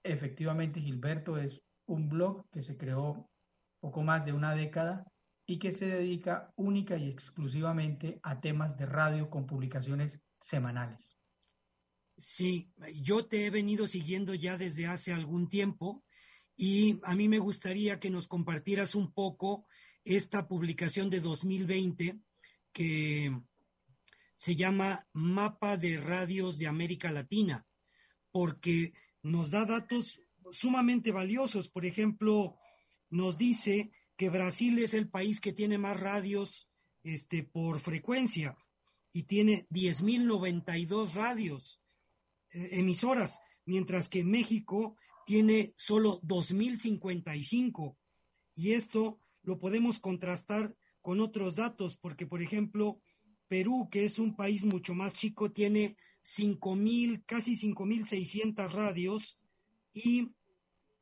[0.04, 3.28] efectivamente Gilberto es un blog que se creó
[3.82, 5.06] poco más de una década
[5.48, 11.19] y que se dedica única y exclusivamente a temas de radio con publicaciones semanales.
[12.20, 12.70] Sí,
[13.02, 16.04] yo te he venido siguiendo ya desde hace algún tiempo
[16.58, 19.66] y a mí me gustaría que nos compartieras un poco
[20.04, 22.20] esta publicación de 2020
[22.74, 23.32] que
[24.36, 27.66] se llama Mapa de Radios de América Latina,
[28.32, 28.92] porque
[29.22, 31.70] nos da datos sumamente valiosos.
[31.70, 32.58] Por ejemplo,
[33.10, 36.70] nos dice que Brasil es el país que tiene más radios
[37.04, 38.58] este, por frecuencia
[39.14, 41.79] y tiene 10.092 radios,
[42.52, 44.96] emisoras, mientras que México
[45.26, 47.96] tiene solo 2.055.
[48.56, 53.00] Y esto lo podemos contrastar con otros datos, porque, por ejemplo,
[53.48, 59.40] Perú, que es un país mucho más chico, tiene 5.000, casi 5.600 radios
[59.94, 60.30] y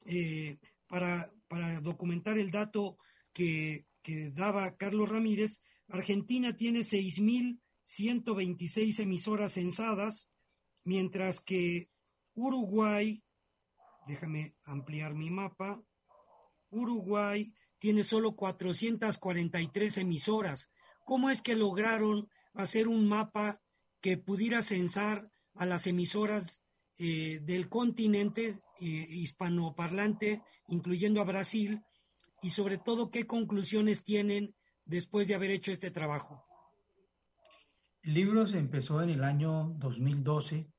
[0.06, 3.00] eh, para, para documentar el dato
[3.34, 10.30] que, que daba Carlos Ramírez, Argentina tiene 6.126 emisoras censadas,
[10.88, 11.89] mientras que
[12.33, 13.21] Uruguay,
[14.07, 15.83] déjame ampliar mi mapa,
[16.69, 20.71] Uruguay tiene solo 443 emisoras.
[21.05, 23.59] ¿Cómo es que lograron hacer un mapa
[23.99, 26.61] que pudiera censar a las emisoras
[26.99, 31.81] eh, del continente eh, hispanoparlante, incluyendo a Brasil?
[32.41, 36.45] Y sobre todo, ¿qué conclusiones tienen después de haber hecho este trabajo?
[38.03, 40.71] El libro se empezó en el año 2012,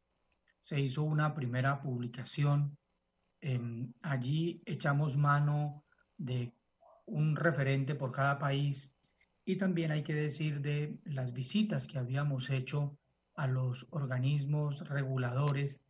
[0.60, 2.76] se hizo una primera publicación,
[3.40, 5.84] eh, allí echamos mano
[6.16, 6.52] de
[7.06, 8.90] un referente por cada país
[9.44, 12.98] y también hay que decir de las visitas que habíamos hecho
[13.34, 15.80] a los organismos reguladores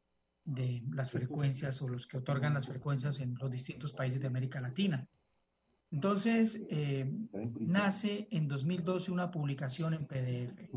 [0.45, 4.61] de las frecuencias o los que otorgan las frecuencias en los distintos países de América
[4.61, 5.09] Latina.
[5.91, 7.11] Entonces, eh,
[7.59, 10.71] nace en 2012 una publicación en PDF.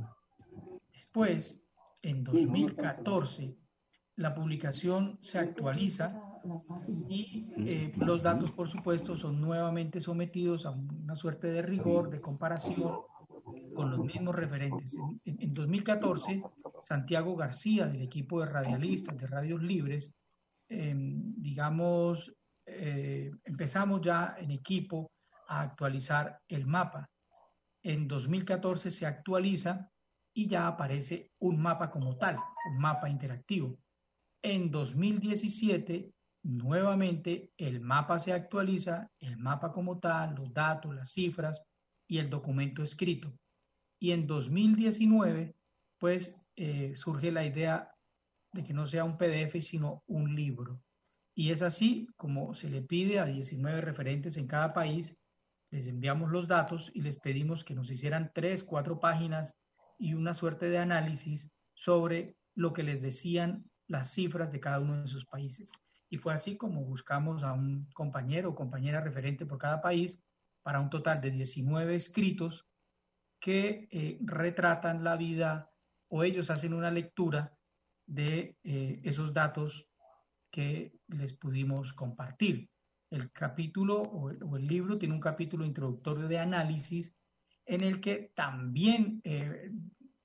[0.94, 1.62] Después,
[2.02, 3.56] en 2014,
[4.22, 6.22] la publicación se actualiza
[7.10, 12.22] y eh, los datos, por supuesto, son nuevamente sometidos a una suerte de rigor, de
[12.22, 13.00] comparación
[13.76, 14.96] con los mismos referentes.
[15.26, 16.42] En, en 2014,
[16.84, 20.14] Santiago García, del equipo de radialistas de Radios Libres,
[20.70, 22.34] eh, digamos,
[22.66, 25.12] eh, empezamos ya en equipo
[25.48, 27.10] a actualizar el mapa.
[27.84, 29.92] En 2014 se actualiza
[30.34, 32.38] y ya aparece un mapa como tal,
[32.72, 33.78] un mapa interactivo.
[34.44, 36.12] En 2017,
[36.44, 41.62] nuevamente, el mapa se actualiza, el mapa como tal, los datos, las cifras
[42.08, 43.32] y el documento escrito.
[44.00, 45.56] Y en 2019,
[46.00, 47.92] pues eh, surge la idea
[48.54, 50.82] de que no sea un PDF, sino un libro.
[51.36, 55.16] Y es así como se le pide a 19 referentes en cada país,
[55.70, 59.56] les enviamos los datos y les pedimos que nos hicieran tres, cuatro páginas
[59.98, 65.02] y una suerte de análisis sobre lo que les decían las cifras de cada uno
[65.02, 65.70] de sus países.
[66.10, 70.20] Y fue así como buscamos a un compañero o compañera referente por cada país
[70.64, 72.68] para un total de 19 escritos
[73.40, 75.70] que eh, retratan la vida
[76.08, 77.58] o ellos hacen una lectura
[78.06, 79.88] de eh, esos datos
[80.52, 82.70] que les pudimos compartir.
[83.10, 87.14] El capítulo o el, libro tiene un capítulo introductorio de análisis
[87.66, 89.72] en el que también, eh,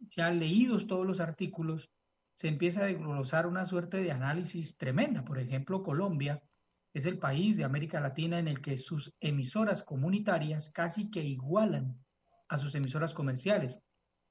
[0.00, 1.90] ya leídos todos los artículos,
[2.36, 5.24] se empieza a desglosar una suerte de análisis tremenda.
[5.24, 6.42] Por ejemplo, Colombia
[6.92, 11.98] es el país de América Latina en el que sus emisoras comunitarias casi que igualan
[12.48, 13.80] a sus emisoras comerciales.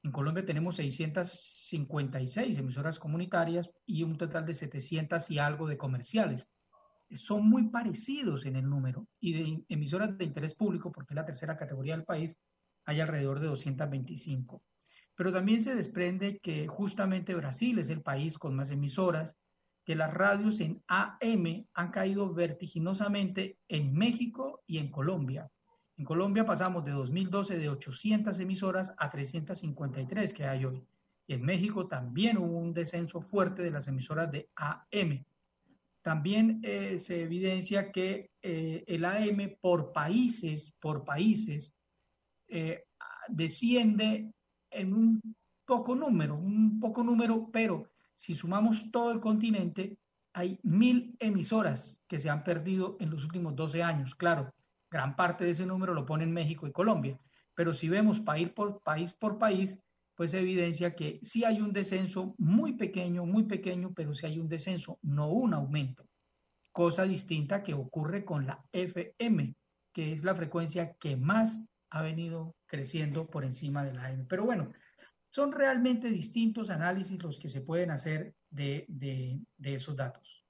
[0.03, 6.47] En Colombia tenemos 656 emisoras comunitarias y un total de 700 y algo de comerciales.
[7.09, 11.25] Son muy parecidos en el número y de emisoras de interés público, porque es la
[11.25, 12.37] tercera categoría del país,
[12.85, 14.61] hay alrededor de 225.
[15.15, 19.35] Pero también se desprende que justamente Brasil es el país con más emisoras,
[19.85, 25.49] que las radios en AM han caído vertiginosamente en México y en Colombia.
[25.97, 30.83] En Colombia pasamos de 2012 de 800 emisoras a 353 que hay hoy.
[31.27, 35.23] Y en México también hubo un descenso fuerte de las emisoras de AM.
[36.01, 41.73] También eh, se evidencia que eh, el AM por países, por países,
[42.47, 42.83] eh,
[43.27, 44.33] desciende
[44.75, 49.97] en un poco número, un poco número, pero si sumamos todo el continente,
[50.33, 54.15] hay mil emisoras que se han perdido en los últimos 12 años.
[54.15, 54.53] Claro,
[54.91, 57.19] gran parte de ese número lo ponen México y Colombia.
[57.53, 59.79] Pero si vemos país por país por país,
[60.15, 64.47] pues evidencia que sí hay un descenso muy pequeño, muy pequeño, pero sí hay un
[64.47, 66.05] descenso, no un aumento.
[66.71, 69.55] Cosa distinta que ocurre con la FM,
[69.93, 74.27] que es la frecuencia que más ha venido creciendo por encima de la AM.
[74.27, 74.71] Pero bueno,
[75.29, 80.45] son realmente distintos análisis los que se pueden hacer de, de, de esos datos.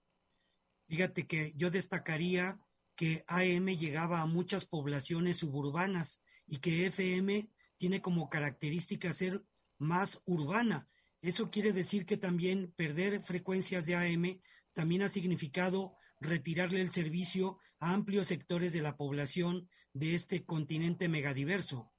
[0.87, 2.59] Fíjate que yo destacaría
[2.95, 9.43] que AM llegaba a muchas poblaciones suburbanas y que FM tiene como característica ser
[9.77, 10.87] más urbana.
[11.21, 14.39] Eso quiere decir que también perder frecuencias de AM
[14.73, 21.09] también ha significado retirarle el servicio a amplios sectores de la población de este continente
[21.09, 21.91] megadiverso.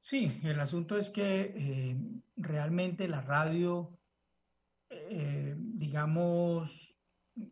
[0.00, 1.96] Sí, el asunto es que eh,
[2.36, 3.98] realmente la radio,
[4.90, 6.98] eh, digamos,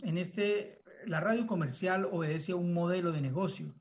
[0.00, 3.74] en este la radio comercial obedece a un modelo de negocio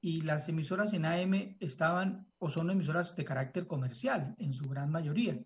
[0.00, 4.90] y las emisoras en AM estaban o son emisoras de carácter comercial en su gran
[4.90, 5.38] mayoría.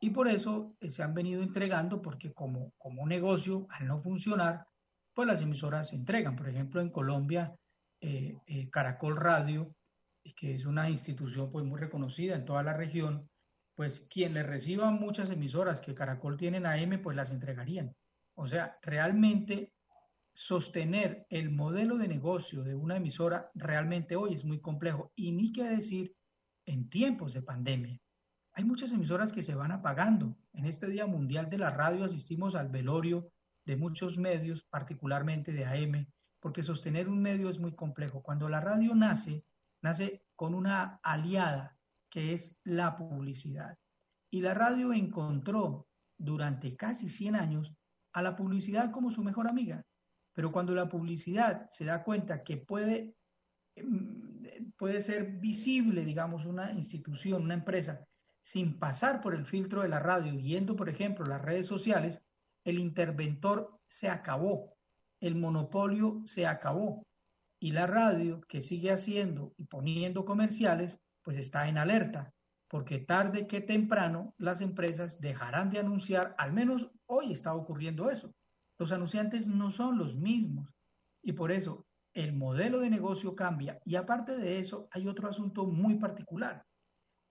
[0.00, 4.67] Y por eso eh, se han venido entregando porque como, como negocio, al no funcionar,
[5.18, 6.36] pues las emisoras se entregan.
[6.36, 7.52] Por ejemplo, en Colombia,
[8.00, 9.74] eh, eh, Caracol Radio,
[10.36, 13.28] que es una institución pues muy reconocida en toda la región,
[13.74, 17.96] pues quien le reciba muchas emisoras que Caracol tiene en AM, pues las entregarían.
[18.36, 19.72] O sea, realmente
[20.34, 25.50] sostener el modelo de negocio de una emisora realmente hoy es muy complejo y ni
[25.50, 26.14] qué decir
[26.64, 27.98] en tiempos de pandemia.
[28.52, 30.36] Hay muchas emisoras que se van apagando.
[30.52, 33.32] En este Día Mundial de la Radio asistimos al velorio
[33.68, 36.06] de muchos medios, particularmente de AM,
[36.40, 38.22] porque sostener un medio es muy complejo.
[38.22, 39.44] Cuando la radio nace,
[39.82, 41.78] nace con una aliada
[42.10, 43.78] que es la publicidad.
[44.30, 47.74] Y la radio encontró durante casi 100 años
[48.12, 49.84] a la publicidad como su mejor amiga.
[50.32, 53.14] Pero cuando la publicidad se da cuenta que puede
[53.76, 54.28] mm,
[54.76, 58.06] puede ser visible, digamos, una institución, una empresa,
[58.42, 62.22] sin pasar por el filtro de la radio, yendo, por ejemplo, las redes sociales,
[62.68, 64.74] el interventor se acabó,
[65.20, 67.02] el monopolio se acabó.
[67.60, 72.32] Y la radio, que sigue haciendo y poniendo comerciales, pues está en alerta,
[72.68, 78.32] porque tarde que temprano las empresas dejarán de anunciar, al menos hoy está ocurriendo eso.
[78.78, 80.72] Los anunciantes no son los mismos
[81.22, 83.80] y por eso el modelo de negocio cambia.
[83.84, 86.64] Y aparte de eso, hay otro asunto muy particular.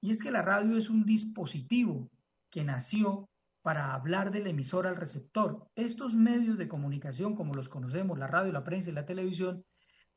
[0.02, 2.10] Y es que la radio es un dispositivo
[2.50, 3.30] que nació
[3.68, 5.70] para hablar del emisor al receptor.
[5.76, 9.66] Estos medios de comunicación, como los conocemos, la radio, la prensa y la televisión,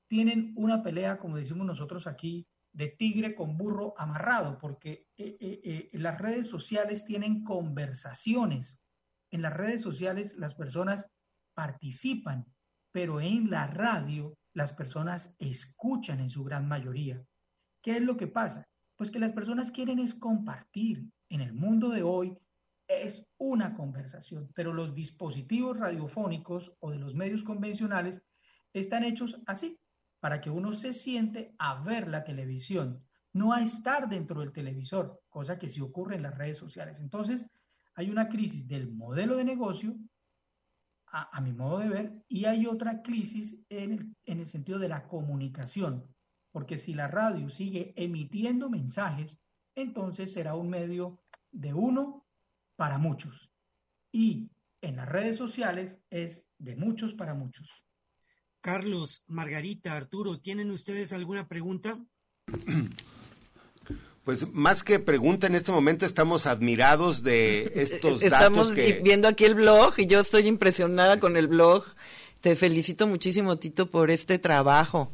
[0.07, 5.61] tienen una pelea, como decimos nosotros aquí, de tigre con burro amarrado, porque eh, eh,
[5.64, 8.78] eh, las redes sociales tienen conversaciones.
[9.32, 11.09] En las redes sociales las personas
[11.53, 12.46] participan,
[12.92, 17.20] pero en la radio las personas escuchan en su gran mayoría.
[17.82, 18.68] ¿Qué es lo que pasa?
[18.94, 21.05] Pues que las personas quieren es compartir.
[21.28, 22.38] En el mundo de hoy
[22.91, 28.20] es una conversación, pero los dispositivos radiofónicos o de los medios convencionales
[28.72, 29.78] están hechos así,
[30.18, 35.22] para que uno se siente a ver la televisión, no a estar dentro del televisor,
[35.28, 36.99] cosa que sí ocurre en las redes sociales.
[36.99, 37.47] Entonces,
[37.95, 39.97] hay una crisis del modelo de negocio,
[41.12, 44.88] a, mi modo de ver, y hay otra crisis en el, en el sentido de
[44.88, 46.07] la comunicación,
[46.53, 49.36] porque si la radio sigue emitiendo mensajes,
[49.74, 51.20] entonces será un medio
[51.51, 52.26] de uno
[52.81, 53.51] para muchos.
[54.11, 54.49] Y
[54.81, 57.85] en las redes sociales es de muchos para muchos.
[58.62, 61.99] Carlos, Margarita, Arturo, ¿tienen ustedes alguna pregunta?
[64.22, 69.01] Pues más que pregunta en este momento estamos admirados de estos estamos datos que...
[69.03, 71.85] viendo aquí el blog y yo estoy impresionada con el blog.
[72.41, 75.11] Te felicito muchísimo, Tito, por este trabajo.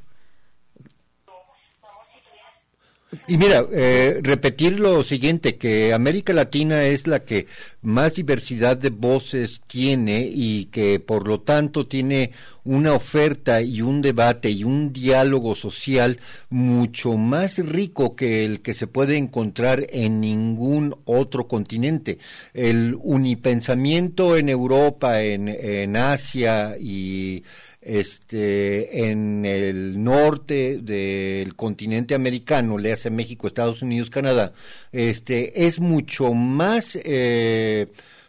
[3.28, 7.46] Y mira, eh, repetir lo siguiente, que América Latina es la que
[7.82, 12.32] más diversidad de voces tiene y que por lo tanto tiene
[12.64, 16.18] una oferta y un debate y un diálogo social
[16.50, 22.18] mucho más rico que el que se puede encontrar en ningún otro continente.
[22.54, 27.44] El unipensamiento en Europa, en, en Asia y
[27.86, 34.52] este, en el norte del continente americano, le hace México, Estados Unidos, Canadá,
[34.90, 37.86] este, es mucho más eh,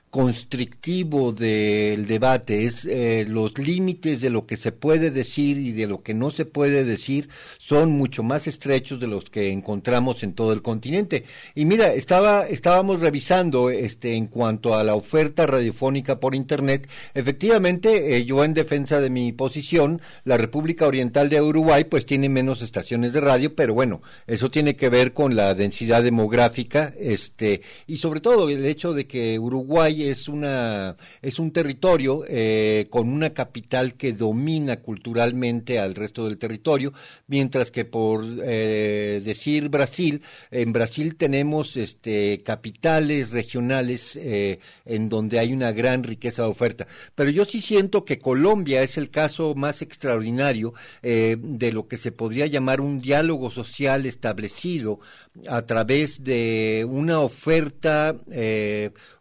[0.10, 5.86] constrictivo del debate, es eh, los límites de lo que se puede decir y de
[5.86, 7.28] lo que no se puede decir
[7.60, 11.26] son mucho más estrechos de los que encontramos en todo el continente.
[11.56, 18.16] Y mira, estaba, estábamos revisando este, en cuanto a la oferta radiofónica por Internet, efectivamente,
[18.16, 22.62] eh, yo en defensa de mi posición, la República Oriental de Uruguay pues tiene menos
[22.62, 27.98] estaciones de radio, pero bueno, eso tiene que ver con la densidad demográfica, este, y
[27.98, 33.32] sobre todo el hecho de que Uruguay es una es un territorio eh, con una
[33.32, 36.94] capital que domina culturalmente al resto del territorio,
[37.28, 45.40] mientras que por eh, decir Brasil, en Brasil tenemos este capitales regionales eh, en donde
[45.40, 46.88] hay una gran riqueza de oferta.
[47.16, 52.12] Pero yo sí siento que Colombia es el caso más extraordinario de lo que se
[52.12, 55.00] podría llamar un diálogo social establecido
[55.48, 58.16] a través de una oferta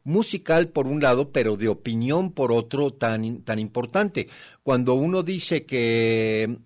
[0.07, 4.29] musical por un lado, pero de opinión por otro tan, tan importante.
[4.63, 6.59] Cuando uno dice que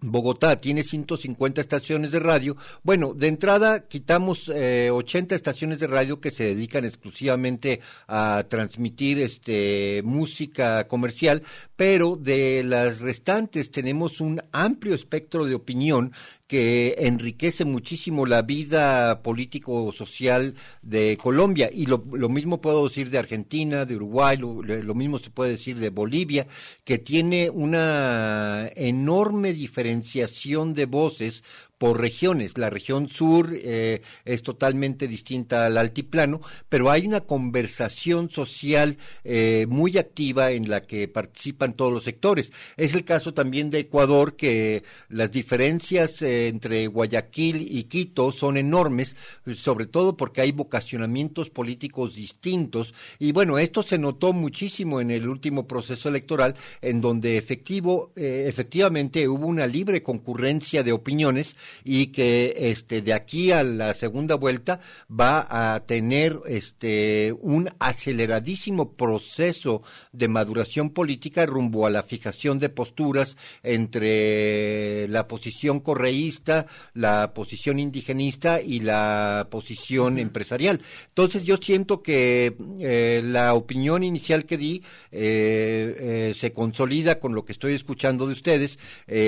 [0.00, 2.56] Bogotá tiene 150 estaciones de radio.
[2.84, 9.18] Bueno, de entrada quitamos eh, 80 estaciones de radio que se dedican exclusivamente a transmitir
[9.18, 11.42] este música comercial,
[11.74, 16.12] pero de las restantes tenemos un amplio espectro de opinión
[16.48, 21.68] que enriquece muchísimo la vida político-social de Colombia.
[21.70, 25.90] Y lo, mismo puedo decir de Argentina, de Uruguay, lo, mismo se puede decir de
[25.90, 26.46] Bolivia,
[26.84, 31.44] que tiene una enorme diferenciación de voces
[31.78, 32.58] por regiones.
[32.58, 39.66] La región sur eh, es totalmente distinta al altiplano, pero hay una conversación social eh,
[39.68, 42.50] muy activa en la que participan todos los sectores.
[42.76, 48.56] Es el caso también de Ecuador, que las diferencias eh, entre Guayaquil y Quito son
[48.56, 49.16] enormes,
[49.56, 52.92] sobre todo porque hay vocacionamientos políticos distintos.
[53.20, 59.28] Y bueno, esto se notó muchísimo en el último proceso electoral, en donde efectivo, efectivamente
[59.28, 64.80] hubo una libre concurrencia de opiniones y que este de aquí a la segunda vuelta
[65.08, 72.68] va a tener este un aceleradísimo proceso de maduración política rumbo a la fijación de
[72.68, 80.80] posturas entre la posición correísta, la posición indigenista y la posición empresarial.
[81.08, 87.34] Entonces yo siento que eh, la opinión inicial que di eh, eh, se consolida con
[87.34, 88.78] lo que estoy escuchando de ustedes.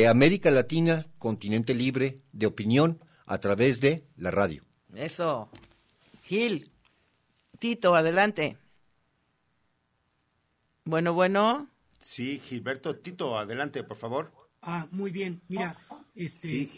[0.08, 4.64] América Latina, continente libre de opinión a través de la radio.
[4.92, 5.48] Eso.
[6.24, 6.72] Gil,
[7.60, 8.56] Tito, adelante.
[10.84, 11.70] Bueno, bueno.
[12.00, 14.32] Sí, Gilberto, Tito, adelante, por favor.
[14.62, 15.42] Ah, muy bien.
[15.46, 15.78] Mira,
[16.16, 16.70] este,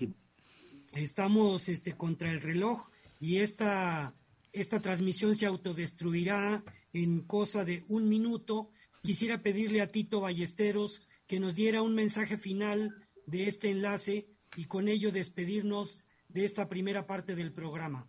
[0.95, 2.91] estamos este, contra el reloj
[3.21, 4.15] y esta,
[4.53, 8.71] esta transmisión se autodestruirá en cosa de un minuto.
[9.03, 12.95] Quisiera pedirle a Tito Ballesteros que nos diera un mensaje final
[13.27, 14.27] de este enlace
[14.57, 18.07] y con ello despedirnos de esta primera parte del programa.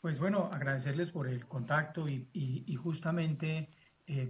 [0.00, 3.68] Pues bueno, agradecerles por el contacto y, justamente
[4.06, 4.28] eh,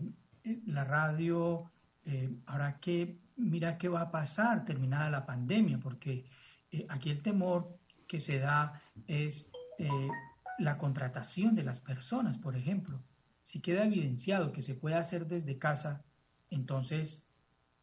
[0.66, 1.70] la radio,
[2.04, 6.26] eh, ahora que mira qué va a pasar terminada la pandemia, porque
[6.70, 9.46] eh, aquí el temor que se da es
[10.58, 13.02] la contratación de las personas, por ejemplo.
[13.44, 16.04] Si queda evidenciado que se puede hacer desde casa,
[16.50, 17.24] entonces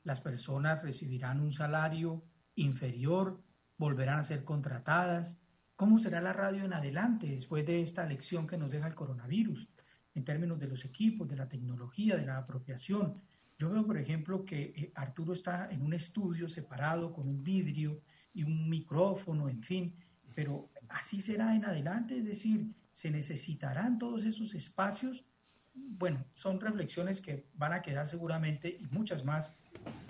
[0.04, 2.24] las personas recibirán un salario
[2.62, 3.42] inferior,
[3.78, 5.38] volverán a ser contratadas.
[5.76, 9.70] ¿Cómo será la radio en adelante después de esta lección que nos deja el coronavirus
[10.14, 13.22] en términos de los equipos, de la tecnología, de la apropiación?
[13.58, 18.02] Yo veo, por ejemplo, que eh, Arturo está en un estudio separado con un vidrio
[18.34, 19.96] y un micrófono, en fin,
[20.36, 25.26] pero así será en adelante, es decir, se necesitarán todos esos espacios.
[25.74, 29.54] Bueno, son reflexiones que van a quedar seguramente y muchas más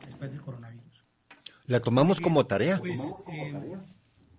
[0.06, 0.89] después del coronavirus.
[1.70, 2.80] La tomamos como tarea.
[2.80, 3.00] Pues,
[3.32, 3.78] eh,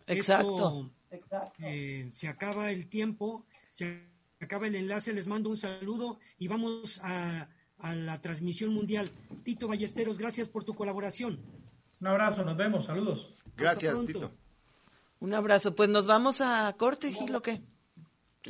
[0.08, 0.90] Exacto.
[1.60, 4.04] Eh, se acaba el tiempo, se
[4.40, 9.12] acaba el enlace, les mando un saludo y vamos a, a la transmisión mundial.
[9.44, 11.38] Tito Ballesteros, gracias por tu colaboración.
[12.00, 13.32] Un abrazo, nos vemos, saludos.
[13.56, 14.32] Gracias, Tito.
[15.20, 15.76] Un abrazo.
[15.76, 17.62] Pues nos vamos a corte, Gil, ¿o qué?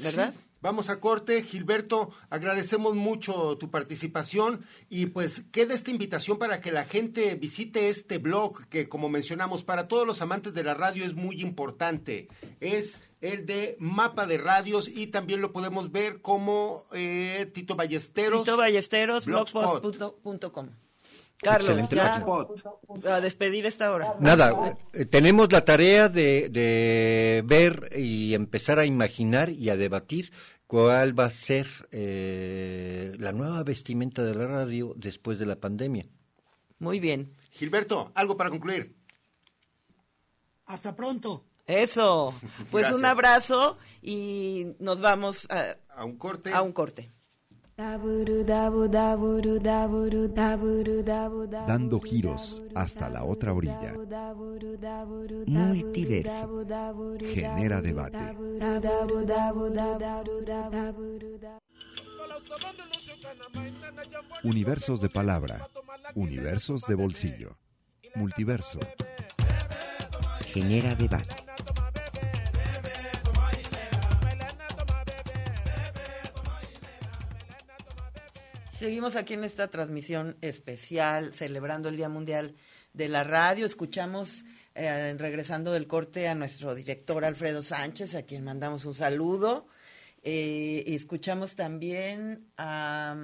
[0.02, 0.32] ¿Verdad?
[0.62, 6.70] Vamos a corte, Gilberto, agradecemos mucho tu participación y pues queda esta invitación para que
[6.70, 11.04] la gente visite este blog que como mencionamos para todos los amantes de la radio
[11.06, 12.28] es muy importante.
[12.60, 18.44] Es el de mapa de radios y también lo podemos ver como eh, Tito Ballesteros.
[18.44, 20.68] Tito Ballesteros, blogspot.com.
[21.42, 22.22] Carlos, ya
[23.06, 24.14] a despedir esta hora.
[24.20, 30.32] Nada, eh, tenemos la tarea de, ver y empezar a imaginar y a debatir
[30.66, 36.06] cuál va a ser eh, la nueva vestimenta de la radio después de la pandemia.
[36.78, 37.34] Muy bien.
[37.50, 38.94] Gilberto, algo para concluir.
[40.66, 41.44] Hasta pronto.
[41.66, 42.34] Eso.
[42.70, 46.52] Pues un abrazo y nos vamos a, a un corte.
[46.52, 47.10] A un corte.
[51.66, 53.94] Dando giros hasta la otra orilla.
[55.46, 56.66] Multiverso.
[57.32, 58.18] Genera debate.
[64.44, 65.66] Universos de palabra.
[66.14, 67.56] Universos de bolsillo.
[68.14, 68.78] Multiverso.
[70.52, 71.39] Genera debate.
[78.80, 82.54] Seguimos aquí en esta transmisión especial celebrando el Día Mundial
[82.94, 83.66] de la Radio.
[83.66, 89.66] Escuchamos, eh, regresando del corte, a nuestro director Alfredo Sánchez, a quien mandamos un saludo.
[90.22, 93.14] Eh, escuchamos también a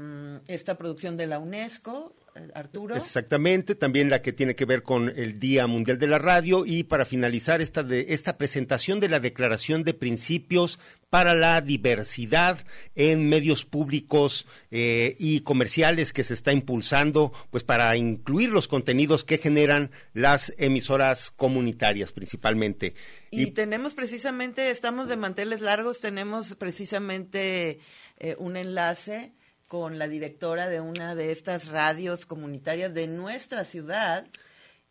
[0.46, 2.14] esta producción de la UNESCO,
[2.54, 2.96] Arturo.
[2.96, 6.84] Exactamente, también la que tiene que ver con el Día Mundial de la Radio y
[6.84, 10.78] para finalizar esta de esta presentación de la Declaración de Principios
[11.10, 12.58] para la diversidad
[12.94, 19.24] en medios públicos eh, y comerciales que se está impulsando, pues para incluir los contenidos
[19.24, 22.94] que generan las emisoras comunitarias principalmente.
[23.30, 27.78] Y, tenemos precisamente, estamos de manteles largos, tenemos precisamente
[28.18, 29.32] eh, un enlace
[29.66, 34.26] con la directora de una de estas radios comunitarias de nuestra ciudad.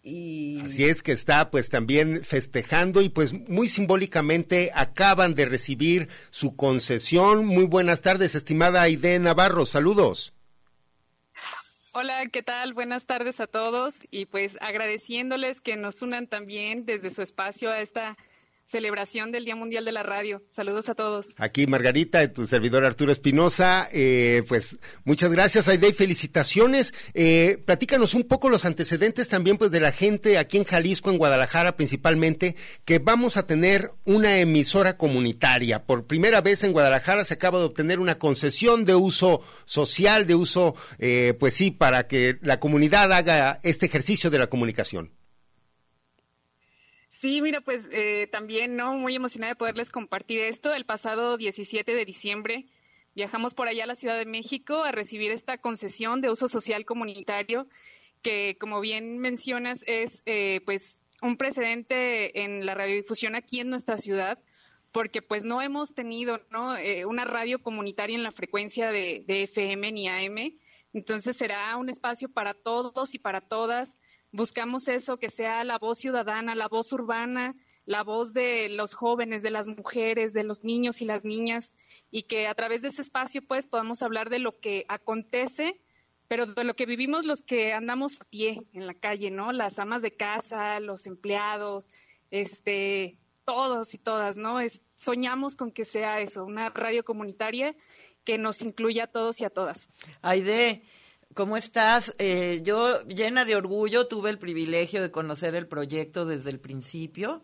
[0.03, 0.61] Y...
[0.61, 6.55] Así es que está pues también festejando y pues muy simbólicamente acaban de recibir su
[6.55, 7.45] concesión.
[7.45, 10.34] Muy buenas tardes, estimada Aide Navarro, saludos.
[11.93, 12.73] Hola, ¿qué tal?
[12.73, 17.80] Buenas tardes a todos y pues agradeciéndoles que nos unan también desde su espacio a
[17.80, 18.17] esta
[18.66, 20.41] celebración del Día Mundial de la Radio.
[20.49, 21.36] Saludos a todos.
[21.38, 26.93] Aquí Margarita, tu servidor Arturo Espinosa, eh, pues muchas gracias Aide, felicitaciones.
[27.13, 31.18] Eh, platícanos un poco los antecedentes también pues de la gente aquí en Jalisco, en
[31.18, 35.86] Guadalajara principalmente, que vamos a tener una emisora comunitaria.
[35.86, 40.36] Por primera vez en Guadalajara se acaba de obtener una concesión de uso social, de
[40.36, 45.11] uso, eh, pues sí, para que la comunidad haga este ejercicio de la comunicación.
[47.26, 48.93] Sí, mira, pues eh, también, ¿no?
[48.93, 50.71] Muy emocionada de poderles compartir esto.
[50.76, 52.67] El pasado 17 de diciembre
[53.15, 56.86] viajamos por allá a la Ciudad de México a recibir esta concesión de uso social
[56.86, 57.65] comunitario
[58.21, 63.97] que, como bien mencionas, es eh, pues un precedente en la radiodifusión aquí en nuestra
[63.97, 64.38] ciudad
[64.91, 66.78] porque pues no hemos tenido ¿no?
[66.78, 70.53] Eh, una radio comunitaria en la frecuencia de, de FM ni AM.
[70.93, 73.97] Entonces será un espacio para todos y para todas
[74.36, 77.55] Buscamos eso, que sea la voz ciudadana, la voz urbana,
[77.86, 81.73] la voz de los jóvenes, de las mujeres, de los niños y las niñas,
[82.11, 85.79] y que a través de ese espacio pues podamos hablar de lo que acontece,
[86.27, 89.53] pero de lo que vivimos los que andamos a pie en la calle, ¿no?
[89.53, 91.89] Las amas de casa, los empleados,
[92.29, 94.59] este, todos y todas, ¿no?
[94.59, 97.73] Es, soñamos con que sea eso, una radio comunitaria
[98.25, 99.88] que nos incluya a todos y a todas.
[100.21, 100.83] Aide,
[101.36, 102.15] ¿Cómo estás?
[102.17, 107.43] Eh, yo, llena de orgullo, tuve el privilegio de conocer el proyecto desde el principio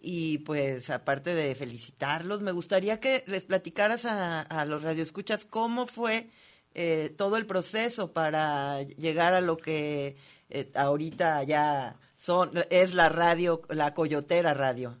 [0.00, 6.30] y pues aparte de felicitarlos, me gustaría que les platicaras a, los radioescuchas cómo fue
[6.74, 10.16] eh, todo el proceso para llegar a lo que
[10.50, 14.98] eh, ahorita ya son es la radio, la Coyotera Radio.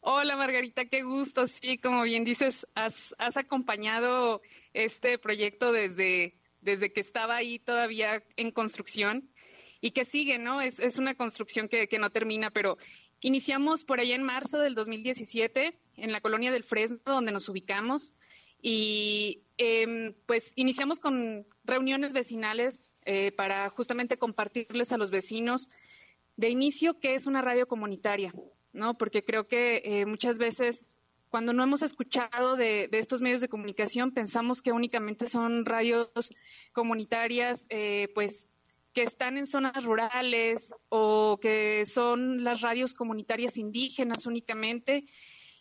[0.00, 1.46] Hola Margarita, qué gusto.
[1.46, 4.40] Sí, como bien dices, has, has acompañado
[4.74, 9.30] este proyecto desde, desde que estaba ahí todavía en construcción
[9.80, 10.60] y que sigue, ¿no?
[10.60, 12.76] Es, es una construcción que, que, no termina, pero
[13.20, 18.14] iniciamos por allá en marzo del 2017 en la colonia del Fresno, donde nos ubicamos,
[18.62, 25.68] y eh, pues iniciamos con reuniones vecinales eh, para justamente compartirles a los vecinos
[26.36, 28.34] de inicio qué es una radio comunitaria,
[28.72, 28.96] ¿no?
[28.96, 30.86] Porque creo que eh, muchas veces
[31.30, 36.10] cuando no hemos escuchado de, estos medios de comunicación, pensamos que únicamente son radios
[36.72, 38.48] comunitarias, eh, pues
[38.92, 45.04] que están en zonas rurales o que son las radios comunitarias indígenas únicamente.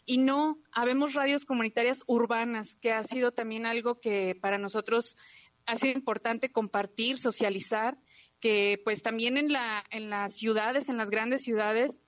[0.05, 5.17] Y no, habemos radios comunitarias urbanas, que ha sido también algo que para nosotros
[5.67, 7.95] ha sido importante compartir, socializar,
[8.39, 12.01] que pues también en, la, en las ciudades, en las grandes ciudades,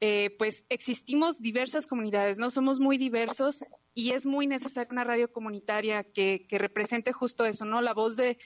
[0.00, 2.50] eh, pues existimos diversas comunidades, ¿no?
[2.50, 7.80] Somos muy diversos y es muy necesaria una radio comunitaria que, represente justo eso, ¿no?
[7.80, 8.36] La voz de,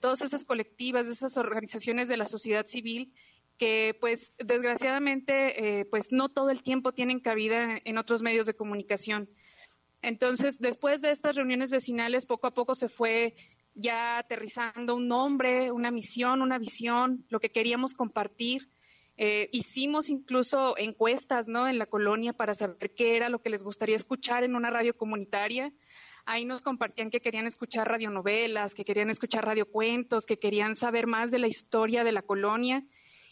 [0.00, 3.12] todas esas colectivas, de esas organizaciones de la sociedad civil
[3.58, 8.54] que pues desgraciadamente eh, pues no todo el tiempo tienen cabida en otros medios de
[8.54, 9.28] comunicación.
[10.00, 13.34] Entonces, después de estas reuniones vecinales, poco a poco se fue
[13.74, 18.68] ya aterrizando un nombre, una misión, una visión, lo que queríamos compartir.
[19.20, 21.66] Eh, hicimos incluso encuestas ¿no?
[21.66, 24.94] en la colonia para saber qué era lo que les gustaría escuchar en una radio
[24.94, 25.72] comunitaria.
[26.24, 31.32] Ahí nos compartían que querían escuchar radionovelas, que querían escuchar radiocuentos, que querían saber más
[31.32, 32.84] de la historia de la colonia.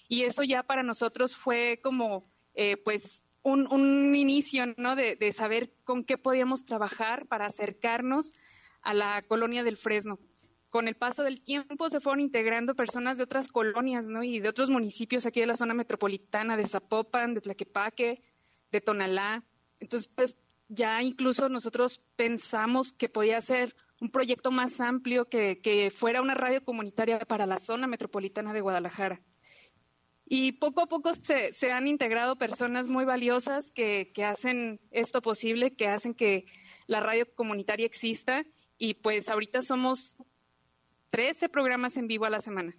[0.08, 4.96] Y eso ya para nosotros fue como, eh, pues, un, inicio, ¿no?
[4.96, 8.32] De, de saber con qué podíamos trabajar para acercarnos
[8.82, 10.18] a la colonia del Fresno
[10.68, 14.22] con el paso del tiempo se fueron integrando personas de otras colonias, ¿no?
[14.22, 18.22] Y de otros municipios aquí de la zona metropolitana, de Zapopan, de Tlaquepaque,
[18.72, 19.44] de Tonalá.
[19.80, 20.36] Entonces, pues,
[20.68, 26.34] ya incluso nosotros pensamos que podía ser un proyecto más amplio que, que fuera una
[26.34, 29.22] radio comunitaria para la zona metropolitana de Guadalajara.
[30.28, 35.22] Y poco a poco se, se han integrado personas muy valiosas que, que hacen esto
[35.22, 36.46] posible, que hacen que
[36.88, 38.44] la radio comunitaria exista.
[38.76, 40.22] Y pues ahorita somos
[41.10, 42.76] 13 programas en vivo a la semana.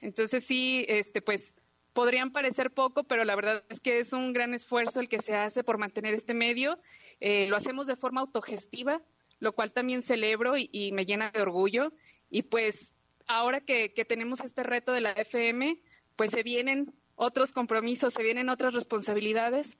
[0.00, 1.54] Entonces sí, este, pues
[1.92, 5.34] podrían parecer poco, pero la verdad es que es un gran esfuerzo el que se
[5.34, 6.78] hace por mantener este medio.
[7.20, 9.00] Eh, lo hacemos de forma autogestiva,
[9.38, 11.92] lo cual también celebro y, me llena de orgullo.
[12.28, 12.94] Y pues
[13.26, 15.80] ahora que, tenemos este reto de la FM,
[16.16, 19.78] pues se vienen otros compromisos, se vienen otras responsabilidades,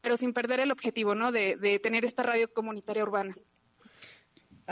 [0.00, 1.32] pero sin perder el objetivo, ¿no?
[1.32, 3.36] de tener esta radio comunitaria urbana.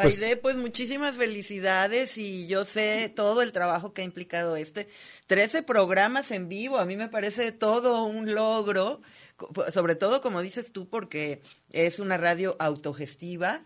[0.02, 4.88] Pues, Aide, pues muchísimas felicidades y yo sé todo el trabajo que ha implicado este.
[5.26, 9.00] Trece programas en vivo, a mí me parece todo un logro,
[9.72, 11.40] sobre todo como dices tú, porque
[11.72, 13.64] es una radio autogestiva.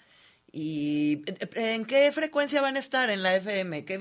[0.52, 1.22] ¿Y
[1.54, 3.84] en qué frecuencia van a estar en la FM?
[3.84, 3.98] ¿Qué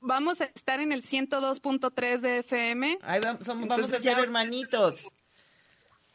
[0.00, 2.98] vamos a estar en el 102.3 de FM.
[3.02, 5.10] Ahí vamos, vamos a ser hermanitos.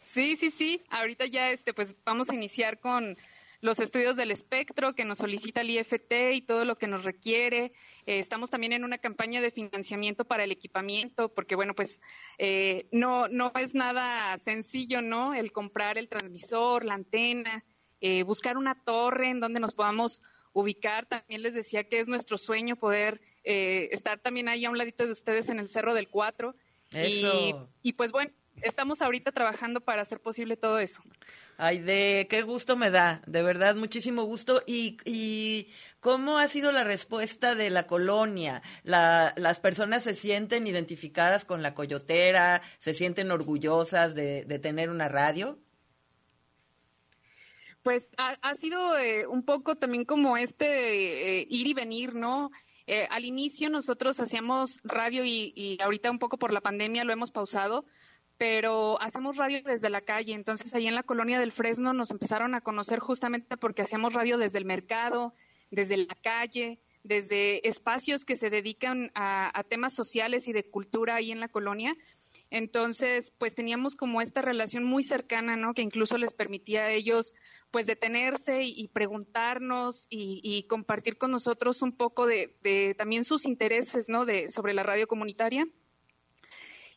[0.03, 0.81] Sí, sí, sí.
[0.89, 3.17] Ahorita ya este, pues vamos a iniciar con
[3.63, 7.71] los estudios del espectro que nos solicita el IFT y todo lo que nos requiere.
[8.05, 12.01] Eh, estamos también en una campaña de financiamiento para el equipamiento, porque bueno, pues
[12.39, 15.33] eh, no, no es nada sencillo, ¿no?
[15.33, 17.63] El comprar el transmisor, la antena,
[18.01, 21.05] eh, buscar una torre en donde nos podamos ubicar.
[21.05, 25.11] También les decía que es nuestro sueño poder estar también ahí a un ladito de
[25.13, 26.53] ustedes en el Cerro del Cuatro.
[26.93, 31.01] Y, y pues bueno, estamos ahorita trabajando para hacer posible todo eso.
[31.57, 34.63] Ay, de qué gusto me da, de verdad, muchísimo gusto.
[34.65, 38.63] ¿Y, y cómo ha sido la respuesta de la colonia?
[38.83, 42.61] La, ¿Las personas se sienten identificadas con la coyotera?
[42.79, 45.59] ¿Se sienten orgullosas de, tener una radio?
[47.83, 52.49] Pues ha, sido eh, un poco también como este eh, ir y venir, ¿no?
[52.87, 57.13] Eh, al inicio nosotros hacíamos radio y, y ahorita un poco por la pandemia lo
[57.13, 57.85] hemos pausado,
[58.37, 60.33] pero hacemos radio desde la calle.
[60.33, 64.37] Entonces, ahí en la colonia del Fresno nos empezaron a conocer justamente porque hacíamos radio
[64.37, 65.33] desde el mercado,
[65.71, 71.31] desde la calle, desde espacios que se dedican a, temas sociales y de cultura ahí
[71.31, 71.95] en la colonia.
[72.49, 75.73] Entonces, pues teníamos como esta relación muy cercana, ¿no?
[75.73, 77.33] Que incluso les permitía a ellos,
[77.71, 84.09] pues, detenerse y, preguntarnos y, compartir con nosotros un poco de, de, también sus intereses,
[84.09, 84.25] ¿no?
[84.25, 85.67] De, sobre la radio comunitaria.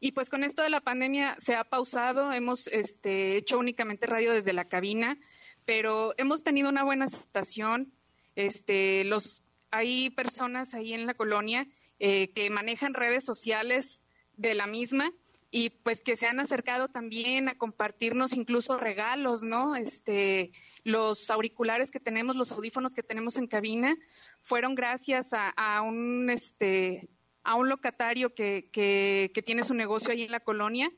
[0.06, 4.32] Y pues con esto de la pandemia se ha pausado, hemos este, hecho únicamente radio
[4.32, 5.18] desde la cabina,
[5.64, 7.92] pero hemos tenido una buena aceptación.
[8.36, 9.42] Este, los,
[9.72, 11.66] hay personas ahí en la colonia
[11.98, 14.04] eh, que manejan redes sociales
[14.36, 15.10] de la misma
[15.50, 19.74] y pues que se han acercado también a compartirnos incluso regalos, ¿no?
[19.74, 20.52] Este,
[20.84, 23.96] los auriculares que tenemos, los audífonos que tenemos en cabina,
[24.38, 27.08] fueron gracias a, a un este
[27.46, 30.90] a un locatario que, que, tiene su negocio ahí en la colonia.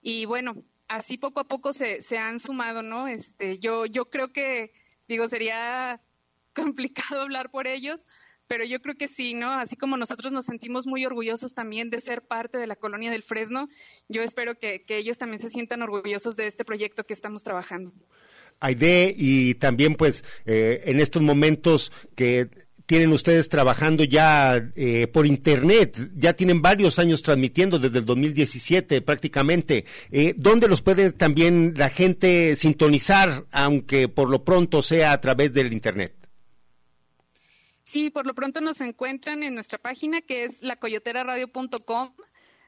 [0.00, 3.06] Y bueno, así poco a poco se, se han sumado, ¿no?
[3.06, 4.72] Este, yo, yo creo que,
[5.08, 6.00] digo, sería
[6.54, 8.06] complicado hablar por ellos,
[8.46, 9.50] pero yo creo que sí, ¿no?
[9.50, 13.22] Así como nosotros nos sentimos muy orgullosos también de ser parte de la colonia del
[13.22, 13.68] Fresno,
[14.08, 17.92] yo espero que, que ellos también se sientan orgullosos de este proyecto que estamos trabajando.
[18.60, 22.48] Aide, y también pues eh, en estos momentos que
[22.86, 29.00] tienen ustedes trabajando ya eh, por internet, ya tienen varios años transmitiendo desde el 2017
[29.00, 29.84] prácticamente.
[30.10, 35.52] Eh, ¿Dónde los puede también la gente sintonizar, aunque por lo pronto sea a través
[35.52, 36.14] del internet?
[37.82, 42.14] Sí, por lo pronto nos encuentran en nuestra página que es lacoyoteraradio.com.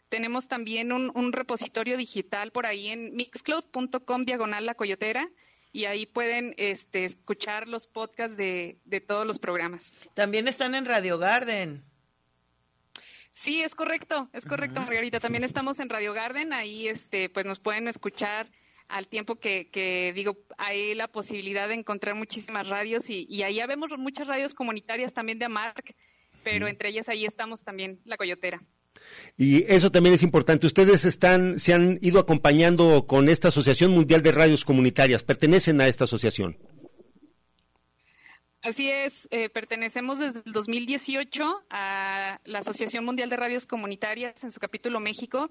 [0.08, 5.28] Tenemos también un, un repositorio digital por ahí en mixcloud.com diagonal la coyotera
[5.76, 9.92] y ahí pueden este, escuchar los podcasts de, todos los programas.
[10.14, 11.84] También están en Radio Garden.
[13.32, 15.20] Sí, es correcto, es correcto, Margarita.
[15.20, 18.50] También estamos en Radio Garden, ahí este, pues nos pueden escuchar
[18.88, 23.60] al tiempo que, que digo, hay la posibilidad de encontrar muchísimas radios y, y ahí
[23.68, 25.94] vemos muchas radios comunitarias también de AMARC,
[26.42, 28.62] pero entre ellas ahí estamos también la Coyotera.
[29.36, 30.66] Y eso también es importante.
[30.66, 35.22] Ustedes están, se han ido acompañando con esta Asociación Mundial de Radios Comunitarias.
[35.22, 36.56] ¿Pertenecen a esta asociación?
[38.66, 44.50] Así es, eh, pertenecemos desde el 2018 a la Asociación Mundial de Radios Comunitarias en
[44.50, 45.50] su capítulo México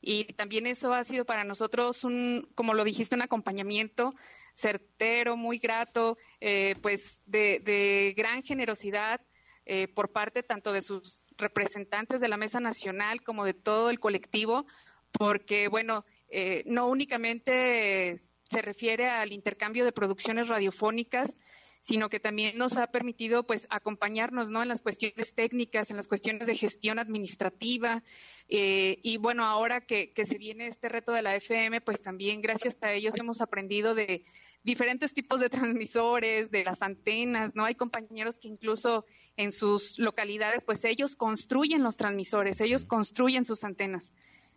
[0.00, 4.14] y también eso ha sido para nosotros un, como lo dijiste, un acompañamiento
[4.54, 9.20] certero, muy grato, eh, pues de, de gran generosidad
[9.64, 14.00] eh, por parte tanto de sus representantes de la Mesa Nacional como de todo el
[14.00, 14.66] colectivo,
[15.12, 21.36] porque, bueno, eh, no únicamente se refiere al intercambio de producciones radiofónicas,
[21.82, 24.62] sino que también nos ha permitido pues acompañarnos ¿no?
[24.62, 28.04] en las cuestiones técnicas, en las cuestiones de gestión administrativa
[28.48, 32.40] eh, y bueno, ahora que, que, se viene este reto de la FM, pues también
[32.40, 34.22] gracias a ellos hemos aprendido de,
[34.64, 37.64] diferentes tipos de transmisores, de las antenas, ¿no?
[37.64, 39.04] Hay compañeros que incluso
[39.36, 44.12] en sus localidades, pues ellos construyen los transmisores, ellos construyen sus antenas.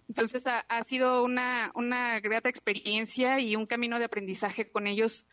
[0.07, 5.25] Entonces ha, sido una, una grata experiencia y un camino de aprendizaje con ellos,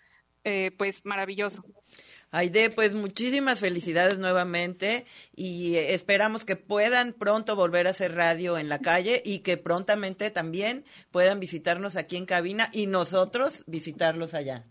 [0.44, 1.62] eh, pues maravilloso.
[2.34, 5.04] Aide, pues muchísimas felicidades nuevamente
[5.36, 10.30] y esperamos que puedan pronto volver a hacer radio en la calle y que prontamente
[10.30, 14.64] también puedan visitarnos aquí en cabina y nosotros visitarlos allá.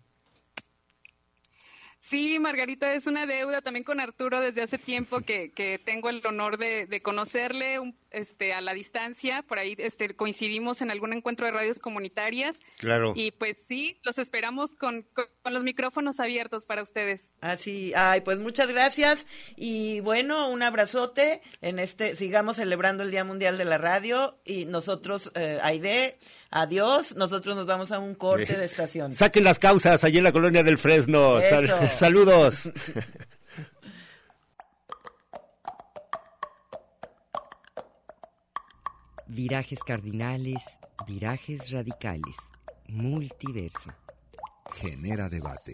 [1.99, 6.26] Sí, Margarita, es una deuda también con Arturo desde hace tiempo que, que tengo el
[6.26, 11.45] honor de, conocerle un este, a la distancia, por ahí este, coincidimos en algún encuentro
[11.45, 12.59] de radios comunitarias.
[12.78, 13.14] Claro.
[13.16, 17.32] Y pues sí, los esperamos con, con, con los micrófonos abiertos para ustedes.
[17.41, 23.24] Así, ay, pues muchas gracias y bueno, un abrazote en este, sigamos celebrando el Día
[23.24, 26.18] Mundial de la Radio y nosotros, eh, Aide,
[26.49, 29.12] adiós, nosotros nos vamos a un corte de estación.
[29.12, 31.39] Saquen las causas allí en la colonia del Fresno.
[31.41, 32.72] Sal- saludos.
[39.34, 40.62] Virajes cardinales,
[41.08, 42.36] virajes radicales,
[42.90, 43.90] multiverso.
[44.76, 45.74] Genera debate.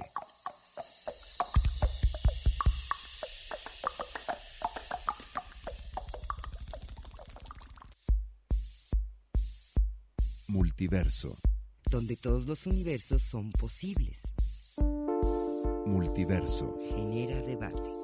[10.49, 11.35] Multiverso.
[11.89, 14.19] Donde todos los universos son posibles.
[15.87, 16.77] Multiverso.
[16.91, 17.96] Genera debate.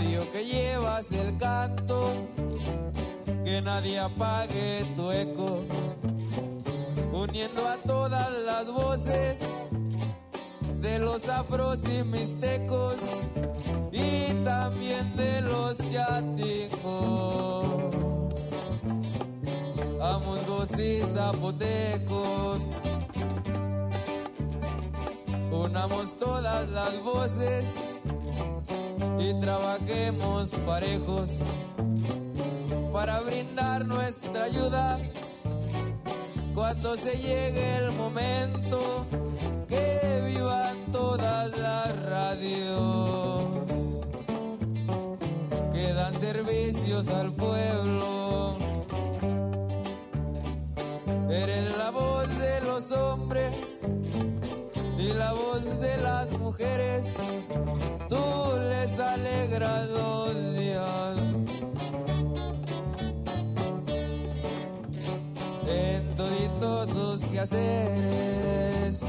[0.00, 2.10] Radio que llevas el canto,
[3.44, 5.62] que nadie apague tu eco,
[7.12, 9.36] uniendo a todas las voces
[10.80, 12.96] de los afros y mixtecos
[13.92, 17.74] y también de los chaticos,
[20.00, 22.66] amuzgos y zapotecos.
[25.52, 27.89] Unamos todas las voces
[29.40, 31.30] trabajemos parejos
[32.92, 34.98] para brindar nuestra ayuda
[36.54, 39.06] cuando se llegue el momento
[39.68, 43.44] que vivan todas las radios
[45.72, 48.58] que dan servicios al pueblo.
[51.30, 53.52] Eres la voz de los hombres
[54.98, 57.04] y la voz de las mujeres.
[58.08, 58.29] Tú
[59.88, 61.16] los días.
[65.66, 69.00] En toditos sus quehaceres.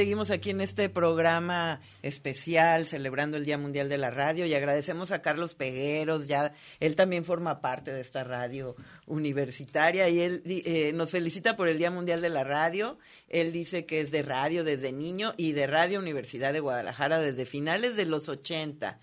[0.00, 5.12] Seguimos aquí en este programa especial celebrando el Día Mundial de la Radio y agradecemos
[5.12, 10.92] a Carlos Pegueros, ya él también forma parte de esta radio universitaria y él eh,
[10.94, 12.98] nos felicita por el Día Mundial de la Radio.
[13.28, 17.44] Él dice que es de radio desde niño y de Radio Universidad de Guadalajara desde
[17.44, 19.00] finales de los 80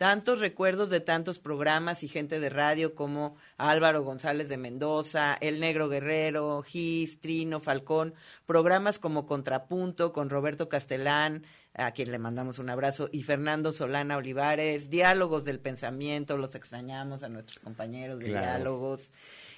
[0.00, 5.60] tantos recuerdos de tantos programas y gente de radio como Álvaro González de Mendoza, El
[5.60, 8.14] Negro Guerrero, Gis, Trino, Falcón,
[8.46, 11.44] programas como Contrapunto con Roberto Castelán,
[11.74, 17.22] a quien le mandamos un abrazo, y Fernando Solana Olivares, Diálogos del Pensamiento, los extrañamos
[17.22, 18.46] a nuestros compañeros de Claro.
[18.46, 19.10] Diálogos.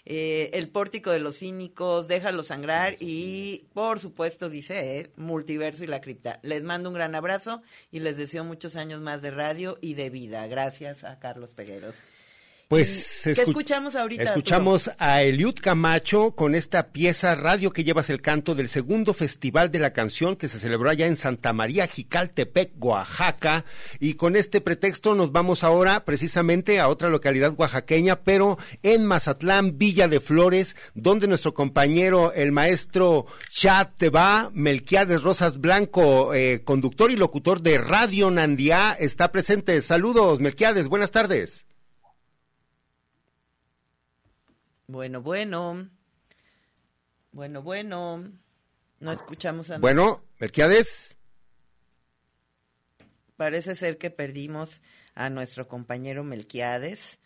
[0.04, 5.86] Eh, el pórtico de los cínicos, déjalo sangrar y por supuesto dice él, multiverso y
[5.86, 6.40] la cripta.
[6.42, 7.62] Les mando un gran abrazo
[7.92, 10.46] y les deseo muchos años más de radio y de vida.
[10.48, 11.94] Gracias a Carlos Pegueros.
[12.72, 14.22] Pues ¿Qué escu- escuchamos ahorita?
[14.22, 19.70] Escuchamos a Eliud Camacho con esta pieza Radio que llevas el canto del segundo Festival
[19.70, 23.66] de la Canción que se celebró allá en Santa María, Jicaltepec, Oaxaca.
[24.00, 29.76] Y con este pretexto nos vamos ahora precisamente a otra localidad oaxaqueña, pero en Mazatlán,
[29.76, 37.10] Villa de Flores, donde nuestro compañero, el maestro Chad Teba, Melquiades Rosas Blanco, eh, conductor
[37.10, 39.78] y locutor de Radio Nandía, está presente.
[39.82, 41.66] Saludos, Melquiades, buenas tardes.
[44.92, 45.88] Bueno, bueno.
[47.32, 48.30] Bueno, bueno.
[49.00, 51.16] No escuchamos a Bueno, Melquiades.
[53.36, 54.82] Parece ser que perdimos
[55.14, 57.18] a nuestro compañero Melquiades.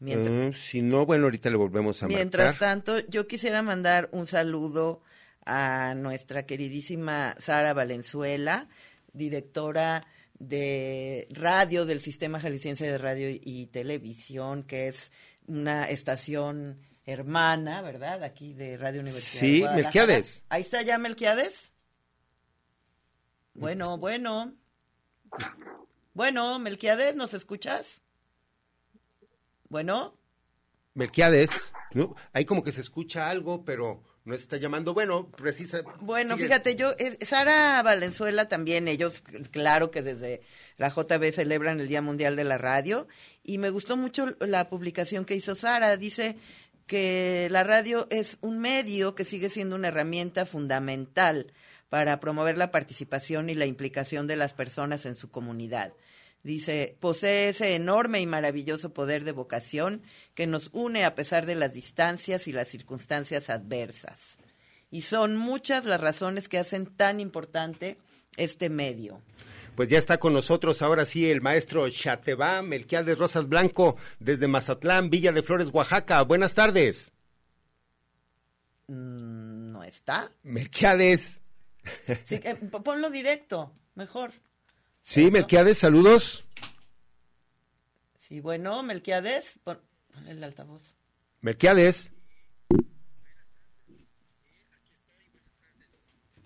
[0.00, 2.58] Mientras, Mm, si no, bueno, ahorita le volvemos a mientras marcar.
[2.58, 5.00] tanto, yo quisiera mandar un saludo
[5.46, 8.68] a nuestra queridísima Sara Valenzuela,
[9.12, 10.04] directora
[10.40, 15.12] de radio del Sistema Jalisciense de Radio y Televisión, que es
[15.46, 18.22] una estación hermana, ¿verdad?
[18.22, 19.40] Aquí de Radio Universidad.
[19.42, 19.84] de Sí, Guadalajara.
[19.84, 20.44] Melquiades.
[20.48, 21.72] Ahí está ya Melquiades.
[23.54, 24.54] Bueno, bueno.
[26.14, 28.02] Bueno, Melquiades, ¿nos escuchas?
[29.68, 30.14] Bueno,
[30.94, 32.14] Melquiades, ¿no?
[32.32, 34.92] Ahí como que se escucha algo, pero no está llamando.
[34.92, 35.82] Bueno, precisa.
[36.00, 36.48] bueno, sigue.
[36.48, 40.42] fíjate, yo, eh, Sara Valenzuela también, ellos, claro que desde
[40.76, 43.08] la JB celebran el Día Mundial de la Radio,
[43.42, 46.36] y me gustó mucho la publicación que hizo Sara, dice
[46.86, 51.52] que la radio es un medio que sigue siendo una herramienta fundamental
[51.88, 55.92] para promover la participación y la implicación de las personas en su comunidad.
[56.42, 60.02] Dice, posee ese enorme y maravilloso poder de vocación
[60.34, 64.18] que nos une a pesar de las distancias y las circunstancias adversas.
[64.90, 67.96] Y son muchas las razones que hacen tan importante
[68.36, 69.22] este medio.
[69.74, 75.08] Pues ya está con nosotros ahora sí el maestro Chateba Melquiades Rosas Blanco desde Mazatlán,
[75.08, 76.20] Villa de Flores, Oaxaca.
[76.22, 77.10] Buenas tardes.
[78.88, 80.30] Mm, ¿No está?
[80.42, 81.38] Melquiades.
[82.26, 84.32] Sí, p- ponlo directo, mejor.
[85.00, 86.44] Sí, Melquiades, saludos.
[88.20, 89.80] Sí, bueno, Melquiades, pon,
[90.28, 90.94] el altavoz.
[91.40, 92.12] Melquiades.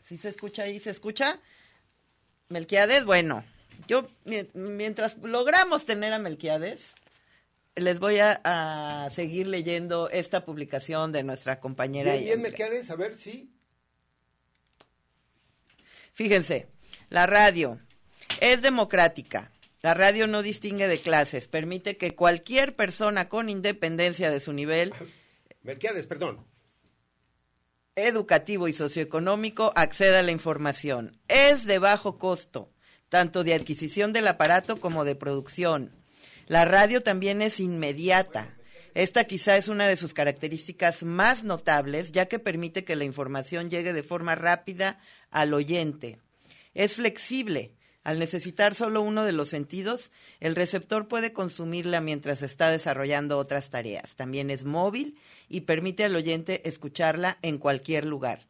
[0.04, 0.78] ¿Sí se escucha ahí?
[0.80, 1.38] ¿Se escucha?
[2.48, 3.44] Melquiades, bueno,
[3.88, 6.94] yo mi- mientras logramos tener a Melquiades,
[7.74, 12.12] les voy a, a seguir leyendo esta publicación de nuestra compañera.
[12.12, 13.50] Bien, bien, Melquiades, a ver, sí.
[16.12, 16.68] Fíjense,
[17.10, 17.78] la radio
[18.40, 19.50] es democrática.
[19.82, 24.92] La radio no distingue de clases, permite que cualquier persona con independencia de su nivel
[25.62, 26.44] Melquiades, perdón.
[27.96, 31.18] Educativo y socioeconómico acceda a la información.
[31.28, 32.70] Es de bajo costo,
[33.08, 35.92] tanto de adquisición del aparato como de producción.
[36.46, 38.54] La radio también es inmediata.
[38.94, 43.70] Esta quizá es una de sus características más notables, ya que permite que la información
[43.70, 45.00] llegue de forma rápida
[45.30, 46.18] al oyente.
[46.74, 47.75] Es flexible.
[48.06, 53.68] Al necesitar solo uno de los sentidos, el receptor puede consumirla mientras está desarrollando otras
[53.68, 54.14] tareas.
[54.14, 55.18] También es móvil
[55.48, 58.46] y permite al oyente escucharla en cualquier lugar.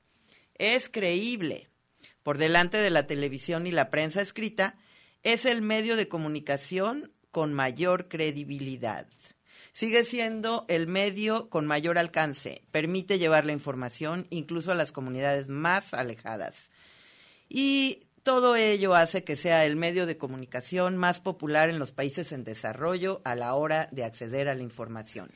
[0.57, 1.69] Es creíble.
[2.23, 4.77] Por delante de la televisión y la prensa escrita,
[5.23, 9.07] es el medio de comunicación con mayor credibilidad.
[9.73, 12.61] Sigue siendo el medio con mayor alcance.
[12.73, 16.71] Permite llevar la información incluso a las comunidades más alejadas.
[17.49, 22.33] Y todo ello hace que sea el medio de comunicación más popular en los países
[22.33, 25.31] en desarrollo a la hora de acceder a la información.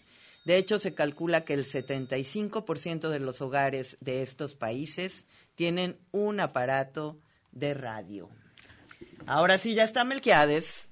[0.45, 6.41] De hecho, se calcula que el 75% de los hogares de estos países tienen un
[6.41, 7.21] aparato
[7.53, 8.29] de radio.
[9.25, 10.89] Ahora sí, ya está Melquiades.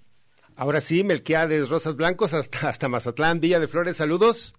[0.55, 4.55] Ahora sí, Melquiades Rosas Blancos hasta, hasta Mazatlán, Villa de Flores, saludos.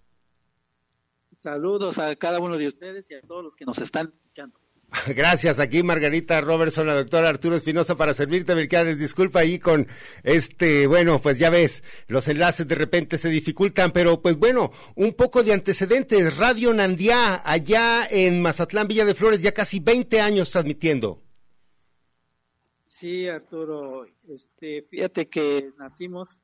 [1.38, 4.60] Saludos a cada uno de ustedes y a todos los que nos están escuchando.
[5.14, 8.98] Gracias, aquí Margarita Robertson, la doctora Arturo Espinosa para servirte, Melquiades.
[8.98, 9.86] Disculpa ahí con
[10.24, 15.12] este, bueno, pues ya ves, los enlaces de repente se dificultan, pero pues bueno, un
[15.14, 16.36] poco de antecedentes.
[16.36, 21.22] Radio Nandía, allá en Mazatlán, Villa de Flores, ya casi 20 años transmitiendo.
[22.84, 26.40] Sí, Arturo, este, fíjate que nacimos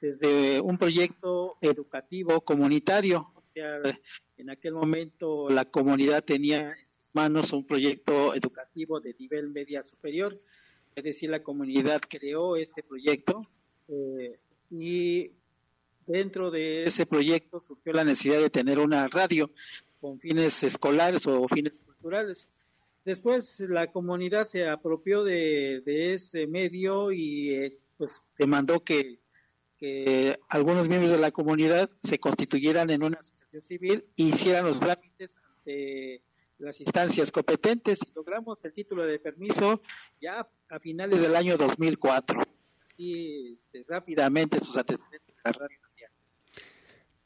[0.00, 3.80] desde un proyecto educativo comunitario, o sea,
[4.36, 6.76] en aquel momento la comunidad tenía
[7.12, 10.40] manos un proyecto educativo de nivel media superior
[10.94, 13.46] es decir, la comunidad creó este proyecto
[13.88, 14.38] eh,
[14.70, 15.30] y
[16.06, 19.50] dentro de ese proyecto surgió la necesidad de tener una radio
[20.00, 22.48] con fines escolares o fines culturales.
[23.04, 29.18] Después la comunidad se apropió de, ese medio y eh, pues demandó que,
[29.78, 34.78] que, algunos miembros de la comunidad se constituyeran en una asociación civil e hicieran los
[34.78, 36.22] trámites ante
[36.62, 39.82] las instancias competentes y logramos el título de permiso
[40.20, 42.42] ya a finales del año 2004.
[42.82, 45.78] Así este, rápidamente sus antecedentes de la radio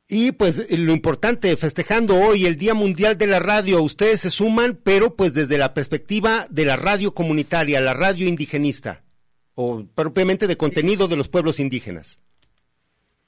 [0.09, 4.79] y pues lo importante, festejando hoy el Día Mundial de la Radio, ustedes se suman,
[4.81, 9.03] pero pues desde la perspectiva de la radio comunitaria, la radio indigenista,
[9.55, 12.21] o propiamente de contenido de los pueblos indígenas.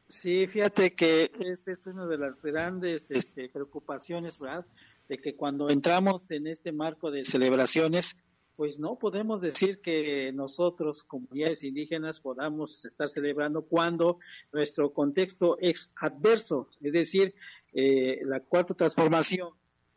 [0.06, 4.64] Sí, fíjate que esa es una de las grandes este, preocupaciones, ¿verdad?
[5.08, 8.14] De que cuando entramos en este marco de celebraciones,
[8.58, 14.18] pues no podemos decir que nosotros, comunidades indígenas, podamos estar celebrando cuando
[14.52, 17.34] nuestro contexto es adverso, es decir,
[17.72, 19.50] eh, la cuarta transformación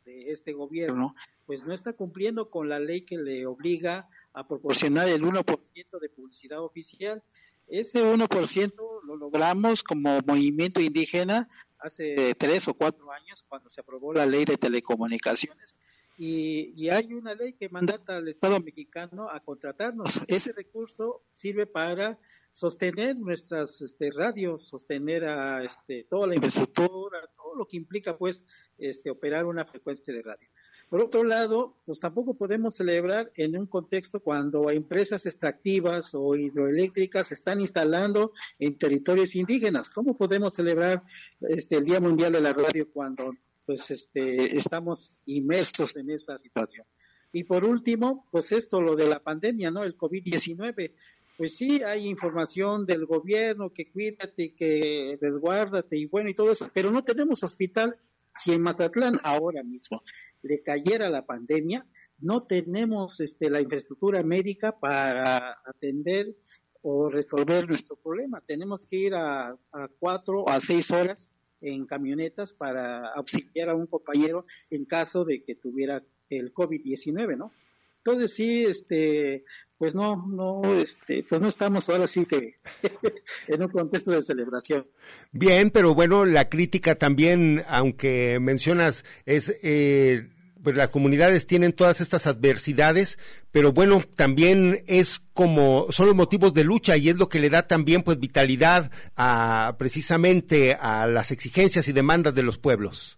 [0.05, 1.15] de este gobierno,
[1.47, 6.09] pues no está cumpliendo con la ley que le obliga a proporcionar el 1% de
[6.09, 7.23] publicidad oficial.
[7.67, 8.73] Ese 1%
[9.03, 11.49] lo logramos como movimiento indígena
[11.81, 15.75] hace tres o cuatro años cuando se aprobó la ley de telecomunicaciones
[16.23, 20.21] y, hay una ley que mandata al Estado mexicano a contratarnos.
[20.27, 22.19] Ese recurso sirve para
[22.51, 28.43] sostener nuestras este, radios, sostener a este, toda la infraestructura, todo lo que implica pues
[28.77, 30.47] este, operar una frecuencia de radio.
[30.91, 37.27] Por otro lado, pues tampoco podemos celebrar en un contexto cuando empresas extractivas o hidroeléctricas
[37.27, 39.89] se están instalando en territorios indígenas.
[39.89, 41.01] ¿Cómo podemos celebrar
[41.47, 43.31] este, el Día Mundial de la Radio cuando
[43.65, 46.85] pues este, estamos inmersos en esa situación.
[47.31, 49.85] Y por último, pues esto, lo de la pandemia, ¿no?
[49.85, 50.91] El COVID-19.
[51.37, 56.69] Pues sí, hay información del gobierno que cuídate, que resguárdate y bueno y todo eso,
[56.73, 57.97] pero no tenemos hospital.
[58.33, 60.03] Si en Mazatlán ahora mismo
[60.41, 61.85] le cayera la pandemia,
[62.19, 66.35] no tenemos este, la infraestructura médica para atender
[66.81, 68.41] o resolver nuestro problema.
[68.41, 71.31] Tenemos que ir a, a cuatro a seis horas
[71.61, 77.51] en camionetas para auxiliar a un compañero en caso de que tuviera el COVID-19, ¿no?
[77.97, 79.45] Entonces sí, este,
[79.81, 82.53] pues no, no, este, pues no estamos ahora sí que
[83.47, 84.85] en un contexto de celebración.
[85.31, 90.29] Bien, pero bueno, la crítica también, aunque mencionas, es eh,
[90.61, 93.17] pues las comunidades tienen todas estas adversidades,
[93.51, 97.49] pero bueno, también es como, son los motivos de lucha y es lo que le
[97.49, 103.17] da también pues vitalidad a precisamente a las exigencias y demandas de los pueblos.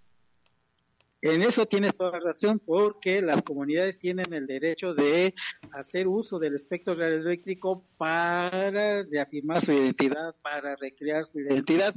[1.23, 5.33] En eso tienes toda la razón, porque las comunidades tienen el derecho de
[5.71, 11.95] hacer uso del espectro radioeléctrico para reafirmar su identidad, para recrear su identidad.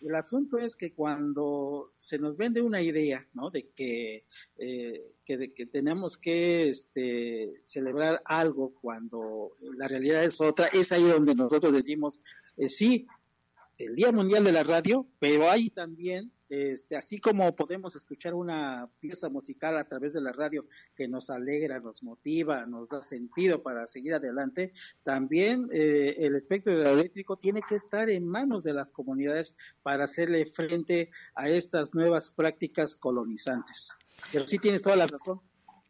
[0.00, 3.50] El asunto es que cuando se nos vende una idea, ¿no?
[3.50, 4.24] De que,
[4.58, 11.02] eh, que, que, tenemos que este, celebrar algo cuando la realidad es otra, es ahí
[11.02, 12.20] donde nosotros decimos,
[12.56, 13.08] eh, sí,
[13.76, 18.90] el Día Mundial de la Radio, pero hay también, este, así como podemos escuchar una
[19.00, 20.64] pieza musical a través de la radio
[20.94, 24.72] que nos alegra, nos motiva, nos da sentido para seguir adelante,
[25.02, 30.46] también eh, el espectro eléctrico tiene que estar en manos de las comunidades para hacerle
[30.46, 33.90] frente a estas nuevas prácticas colonizantes.
[34.32, 35.40] Pero sí tienes toda la razón.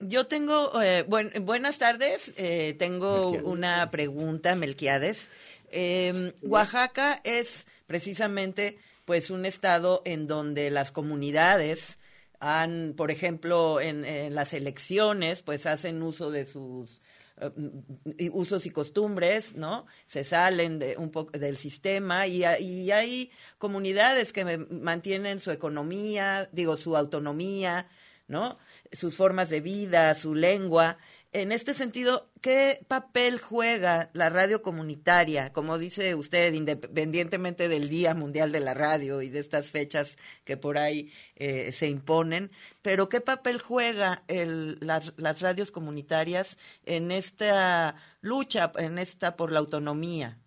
[0.01, 5.29] Yo tengo, eh, buenas tardes, eh, tengo una pregunta, Melquiades.
[5.71, 11.99] Eh, Oaxaca es precisamente pues un estado en donde las comunidades
[12.41, 17.01] han, por ejemplo, en, las elecciones, pues hacen uso de sus
[17.41, 19.87] eh, usos y costumbres, ¿no?
[20.07, 26.49] Se salen de un poco del sistema y, y, hay comunidades que mantienen su economía,
[26.53, 27.89] digo, su autonomía,
[28.27, 28.59] ¿no?
[28.93, 30.99] Sus formas de vida, su lengua
[31.33, 38.15] en este sentido, ¿qué papel juega la radio comunitaria, como dice usted, independientemente del Día
[38.15, 42.51] Mundial de la Radio y de estas fechas que por ahí eh, se imponen,
[42.81, 46.57] pero qué papel juega las, radios comunitarias
[46.87, 50.39] en esta lucha, en esta por la autonomía?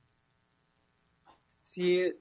[1.62, 2.12] Sí,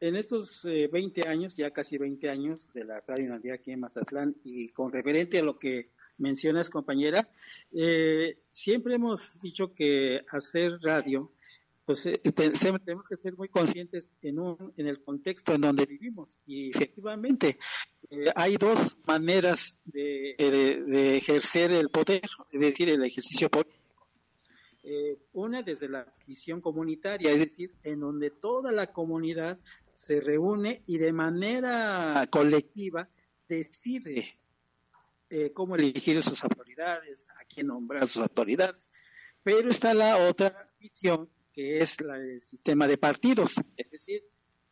[0.00, 4.36] en estos 20 eh, años, ya casi 20 años de la radio aquí en Mazatlán,
[4.42, 7.28] y con referente a lo que mencionas, compañera,
[7.72, 11.32] eh, siempre hemos dicho que hacer radio,
[11.84, 16.38] pues eh, tenemos que ser muy conscientes en, un, en el contexto en donde vivimos.
[16.46, 17.58] Y efectivamente,
[18.10, 22.22] eh, hay dos maneras de, de, ejercer el poder,
[22.52, 23.80] es decir, el ejercicio político.
[24.82, 29.58] Eh, una desde la visión comunitaria, es decir, en donde toda la comunidad
[29.92, 33.08] se reúne y de manera colectiva
[33.48, 34.39] decide
[35.30, 38.90] eh, cómo elegir sus autoridades, a quién nombrar sus autoridades.
[39.42, 44.22] Pero está la otra visión, que es la sistema de partidos, es decir,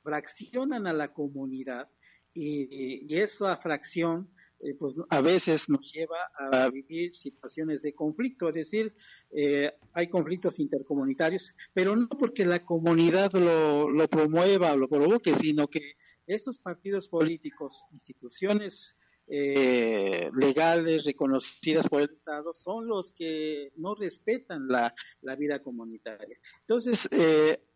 [0.02, 1.88] fraccionan a la comunidad
[2.34, 4.30] y, y esa fracción
[4.60, 8.92] eh, pues a veces nos lleva a vivir situaciones de conflicto, es decir,
[9.30, 15.36] eh, hay conflictos intercomunitarios, pero no porque la comunidad lo, lo promueva o lo provoque,
[15.36, 15.92] sino que
[16.26, 18.96] estos partidos políticos, instituciones
[19.28, 26.38] eh, legales reconocidas por el Estado, son los que no respetan la, la vida comunitaria.
[26.60, 27.08] Entonces,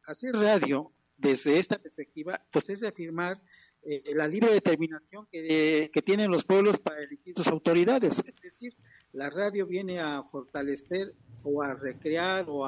[0.07, 3.41] hacer radio desde esta perspectiva, pues es reafirmar
[3.85, 8.19] eh, la libre determinación que, tienen los pueblos para elegir sus autoridades.
[8.25, 8.77] Es decir,
[9.13, 12.65] la radio viene a fortalecer o a recrear o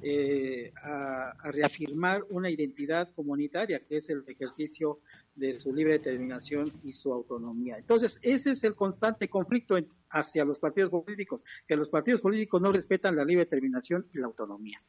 [0.00, 5.00] eh, a, a, reafirmar una identidad comunitaria, que es el ejercicio
[5.36, 7.76] de su libre determinación y su autonomía.
[7.76, 9.76] Entonces, ese es el constante conflicto
[10.10, 14.26] hacia los partidos políticos, que los partidos políticos no respetan la libre determinación y la
[14.26, 14.80] autonomía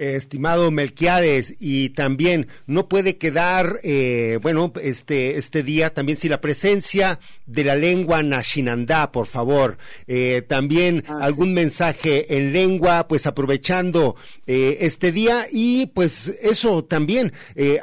[0.00, 6.40] estimado Melquiades, y también no puede quedar, eh, bueno, este, este día también si la
[6.40, 9.76] presencia de la lengua nashinandá, por favor,
[10.06, 14.16] eh, también ah, algún mensaje en lengua, pues aprovechando
[14.46, 15.46] eh, este día.
[15.50, 17.32] Y pues eso también,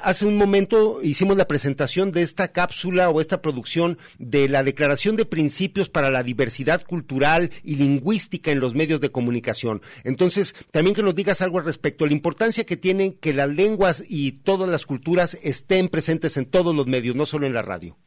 [0.02, 5.16] hace un momento hicimos la presentación de esta cápsula o esta producción de la Declaración
[5.16, 9.82] de Principios para la Diversidad Cultural y Lingüística en los Medios de Comunicación.
[10.04, 11.77] Entonces, también que nos digas algo al respecto
[12.08, 16.76] la importancia que tienen que las lenguas y todas las culturas estén presentes en todos
[16.76, 17.98] los medios, no solo en la radio.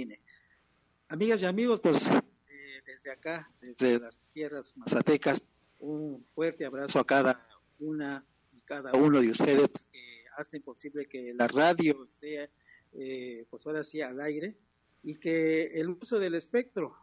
[0.00, 0.37] Tendari.
[1.10, 5.46] Amigas y amigos, pues eh, desde acá, desde las tierras mazatecas,
[5.78, 7.48] un fuerte abrazo a cada
[7.78, 8.22] una
[8.52, 9.70] y cada uno de ustedes.
[9.90, 12.50] que hacen posible que la radio esté,
[12.92, 14.54] eh, pues ahora sí, al aire
[15.02, 16.94] y que el uso del espectro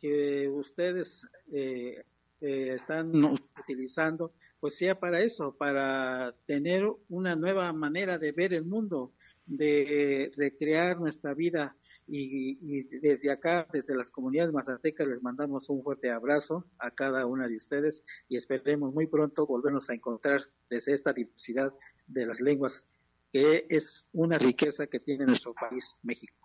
[0.00, 2.04] que ustedes eh,
[2.40, 3.12] están
[3.60, 9.12] utilizando, pues sea para eso, para tener una nueva manera de ver el mundo,
[9.44, 11.76] de recrear nuestra vida
[12.06, 17.48] y, desde acá, desde las comunidades mazatecas, les mandamos un fuerte abrazo a cada una
[17.48, 21.72] de ustedes y esperemos muy pronto volvernos a encontrar desde esta diversidad
[22.06, 22.86] de las lenguas
[23.32, 26.43] que es una riqueza que tiene nuestro país, México.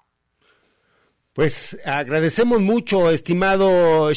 [1.39, 4.11] Pues agradecemos mucho, estimado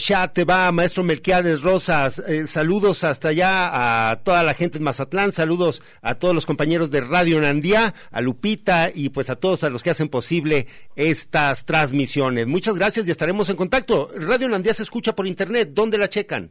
[0.45, 2.19] va maestro Melquiades Rosas.
[2.19, 6.91] Eh, saludos hasta allá a toda la gente en Mazatlán, saludos a todos los compañeros
[6.91, 10.67] de Radio Nandía, a Lupita y pues a todos a los que hacen posible
[10.97, 12.49] estas transmisiones.
[12.49, 14.11] Muchas gracias y estaremos en contacto.
[14.17, 15.71] Radio Nandía se escucha por internet.
[15.73, 16.51] ¿Dónde la checan?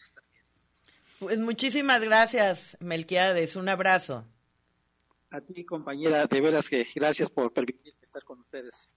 [1.18, 3.56] Pues muchísimas gracias, Melquiades.
[3.56, 4.26] Un abrazo.
[5.30, 8.90] A ti, compañera, de veras que gracias por permitirme estar con ustedes.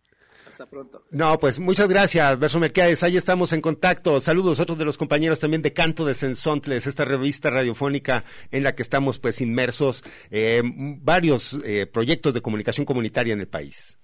[0.45, 1.03] Hasta pronto.
[1.11, 3.03] No, pues muchas gracias, Verso Melquiades.
[3.03, 4.22] Ahí estamos en contacto.
[4.22, 8.64] Saludos a otros de los compañeros también de Canto de Sensontles, esta revista radiofónica en
[8.64, 13.98] la que estamos pues inmersos eh, varios eh, proyectos de comunicación comunitaria en el país.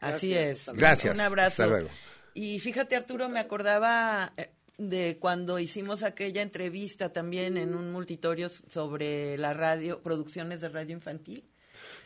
[0.00, 0.66] Así es.
[0.74, 1.14] Gracias.
[1.14, 1.62] Un abrazo.
[1.62, 1.88] Hasta luego.
[2.34, 8.48] Y fíjate, Arturo, me acordaba eh, de cuando hicimos aquella entrevista también en un multitorio
[8.48, 11.44] sobre la radio, producciones de radio infantil.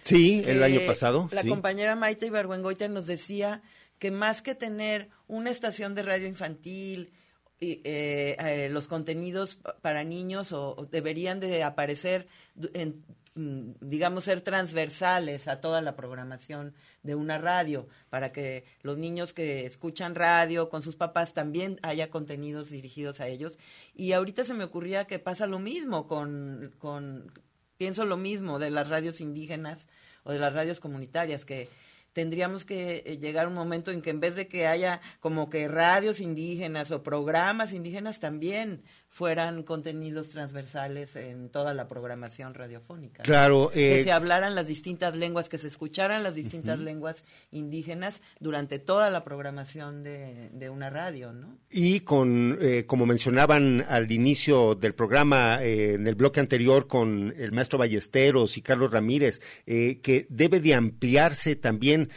[0.04, 1.28] Sí, el año pasado.
[1.32, 3.62] La compañera Maite Ibargüengoita nos decía
[3.98, 7.12] que más que tener una estación de radio infantil,
[7.60, 12.26] eh, eh, los contenidos para niños o, deberían de aparecer
[12.74, 13.04] en
[13.34, 19.64] digamos, ser transversales a toda la programación de una radio, para que los niños que
[19.64, 23.58] escuchan radio con sus papás también haya contenidos dirigidos a ellos.
[23.94, 27.32] Y ahorita se me ocurría que pasa lo mismo con, con
[27.78, 29.88] pienso lo mismo de las radios indígenas
[30.24, 31.68] o de las radios comunitarias, que
[32.12, 35.48] tendríamos que eh, llegar a un momento en que en vez de que haya como
[35.50, 43.18] que radios indígenas o programas indígenas, también fueran contenidos transversales en toda la programación radiofónica.
[43.18, 43.24] ¿no?
[43.24, 48.22] Claro, que eh, se hablaran las distintas lenguas, que se escucharan las distintas lenguas indígenas
[48.40, 51.58] durante toda la programación de, de una radio, ¿no?
[51.70, 57.34] Y con, eh, como mencionaban al inicio del programa, eh, en el bloque anterior con
[57.36, 62.08] el maestro Ballesteros y Carlos Ramírez, eh, que debe de ampliarse también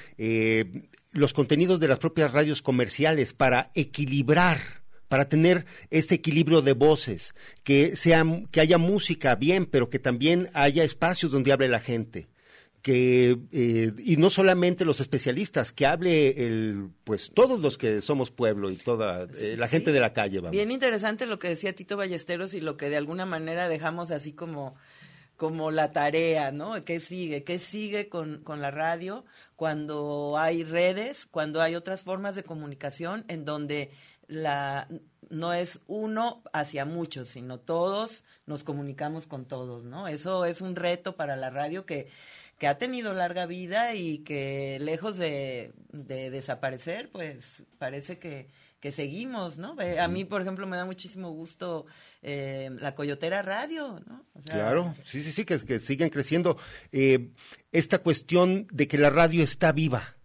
[1.12, 4.85] los contenidos de las propias radios comerciales para equilibrar
[5.16, 10.50] para tener este equilibrio de voces, que sea que haya música bien, pero que también
[10.54, 12.28] haya espacios donde hable la gente
[12.82, 18.30] que eh, y no solamente los especialistas, que hable el pues todos los que somos
[18.30, 20.52] pueblo y toda eh, la gente de la calle, vamos.
[20.52, 24.34] Bien interesante lo que decía Tito Ballesteros y lo que de alguna manera dejamos así
[24.34, 24.76] como,
[25.38, 26.84] como la tarea, ¿no?
[26.84, 27.46] ¿Qué sigue?
[27.46, 29.24] ¿Qué sigue con, con la radio
[29.56, 33.92] cuando hay redes, cuando hay otras formas de comunicación en donde
[34.28, 34.88] la
[35.30, 40.08] no es uno hacia muchos, sino todos nos comunicamos con todos, ¿no?
[40.08, 42.08] Eso es un reto para la radio que,
[42.58, 48.50] que ha tenido larga vida y que lejos de, de desaparecer, pues parece que,
[48.80, 49.76] que seguimos, ¿no?
[50.00, 51.86] A mí, por ejemplo, me da muchísimo gusto
[52.22, 54.26] eh, la Coyotera Radio, ¿no?
[54.34, 56.58] O sea, Claro, sí, sí, sí, que, que siguen creciendo.
[56.92, 57.32] Eh,
[57.72, 60.16] esta cuestión de que la radio está viva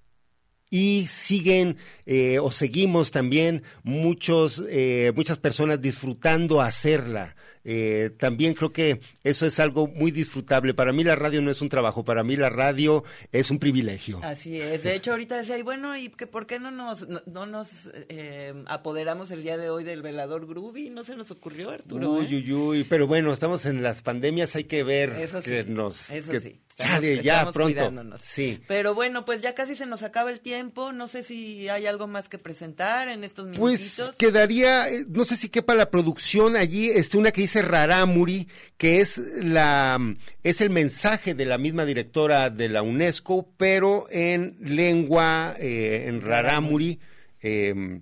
[0.71, 1.77] y siguen
[2.07, 7.35] eh, o seguimos también muchos, eh, muchas personas disfrutando hacerla.
[7.63, 10.73] Eh, también creo que eso es algo muy disfrutable.
[10.75, 14.21] Para mí la radio no es un trabajo, para mí la radio es un privilegio.
[14.23, 14.83] Así es.
[14.83, 17.91] De hecho, ahorita decía, y bueno, ¿y que por qué no nos, no, no nos
[18.09, 20.91] eh, apoderamos el día de hoy del velador groovy?
[20.91, 22.13] No se nos ocurrió, Arturo.
[22.13, 22.37] Uy, ¿eh?
[22.37, 26.11] uy, uy, pero bueno, estamos en las pandemias, hay que ver Eso sí, que nos...
[26.11, 26.61] eso que sí.
[26.83, 27.75] Chale, ya estamos pronto.
[27.75, 28.21] cuidándonos.
[28.21, 28.61] Sí.
[28.67, 30.93] Pero bueno, pues ya casi se nos acaba el tiempo.
[30.93, 34.17] No sé si hay algo más que presentar en estos Pues minutitos.
[34.17, 39.01] quedaría, eh, no sé si quepa la producción allí, este, una que dice Rarámuri, que
[39.01, 39.99] es la
[40.43, 46.23] es el mensaje de la misma directora de la UNESCO, pero en lengua, eh, en
[46.23, 46.99] Rarámuri.
[47.43, 48.01] eh,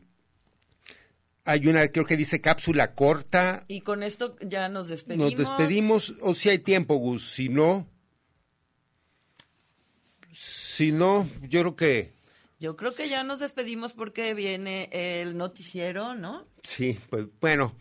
[1.44, 3.64] hay una, creo que dice cápsula corta.
[3.68, 5.30] Y con esto ya nos despedimos.
[5.32, 7.88] Nos despedimos, o si hay tiempo, Gus, si no,
[10.78, 12.12] si no, yo creo que
[12.60, 16.44] Yo creo que ya nos despedimos porque viene el noticiero, ¿no?
[16.62, 17.72] sí, pues bueno.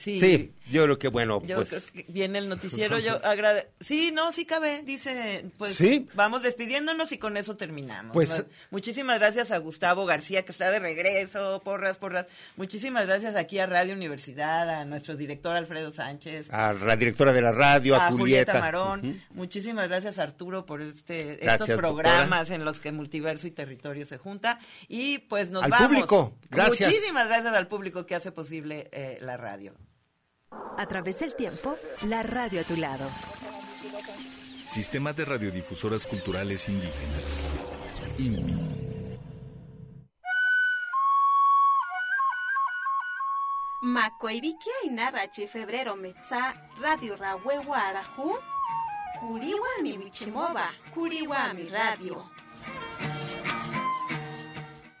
[0.00, 0.52] Sí.
[0.70, 2.98] yo creo que bueno, Yo pues creo que viene el noticiero.
[3.00, 3.68] Yo agrade...
[3.80, 4.82] Sí, no, sí cabe.
[4.82, 6.08] Dice, pues Sí.
[6.14, 8.12] vamos despidiéndonos y con eso terminamos.
[8.14, 8.44] Pues- ¿no?
[8.70, 12.26] Muchísimas gracias a Gustavo García que está de regreso, porras, porras.
[12.56, 16.48] Muchísimas gracias aquí a Radio Universidad, a nuestro director Alfredo Sánchez.
[16.50, 18.60] a la directora de la radio, a, a Julieta Julieta.
[18.60, 19.22] Marón.
[19.30, 24.16] Muchísimas gracias Arturo por este Gracias, estos programas en los que multiverso y territorio se
[24.18, 24.58] junta
[24.88, 25.88] y pues nos Al vamos.
[25.88, 26.88] público, gracias.
[26.88, 29.74] Muchísimas gracias al público que hace posible eh, la radio.
[30.76, 33.08] A través del tiempo, la radio a tu lado.
[34.66, 37.48] Sistema de Radiodifusoras Culturales Indígenas.
[38.18, 38.58] INMI.
[43.82, 48.38] Makoibikia inarachi febrero metza radio rawewa arahu
[49.20, 52.26] kuriwa mi wichimoba kuriwa mi radio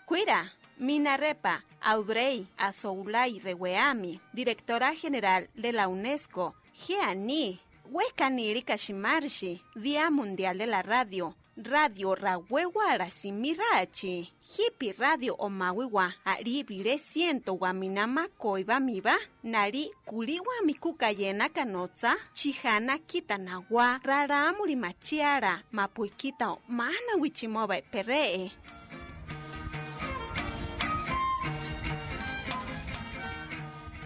[0.06, 6.54] Cuira Minarepa Audrey Azoulay Reweami directora general de la UNESCO
[6.86, 7.58] Geani
[7.92, 16.96] Huecaniri Kashimarshi Día Mundial de la Radio Radio Rawewa Arasimirachi Hippie Radio Omawiwa Ari Vire
[16.98, 27.82] Siento Waminama Koiba Miba Nari Kuriwa Mikukayena Kanotza Chihana Kitanawa Raramuri Machiara Mapuikita Mana Wichimoba
[27.90, 28.50] Peree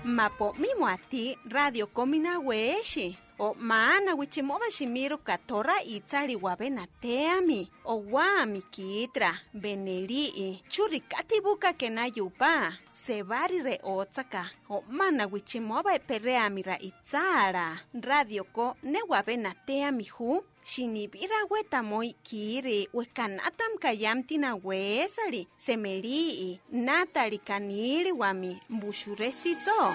[0.05, 8.05] Mapo mimo ati radio komina weeshi o maana wichimoba shimiru katora itzari wabena teami o
[8.13, 16.77] wami kitra benelii churikati buka kena yupa sebari re otsaka o mana wichimoba pereami ra
[16.81, 26.61] itzara radio ko ne wabena teami hu Shinibira weta moi kiri wekanatam kayamtina wesari semerii
[26.73, 29.93] natari kaniri wami mbushuresito.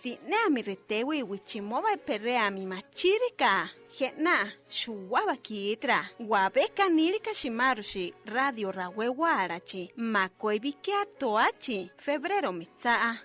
[0.00, 3.52] Si ne amiretewi wichimoba perea mi machirika.
[3.98, 5.98] Jena, shuwaba kitra,
[6.28, 13.16] wabeka nirika shimarushi, radio rawe warachi, makoibikia toachi, febrero mitsaa.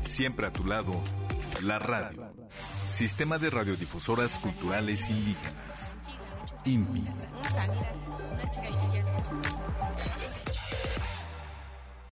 [0.00, 1.02] Siempre a tu lado,
[1.62, 2.32] la radio.
[2.90, 5.94] Sistema de Radiodifusoras Culturales Indígenas.
[6.64, 7.02] INPI.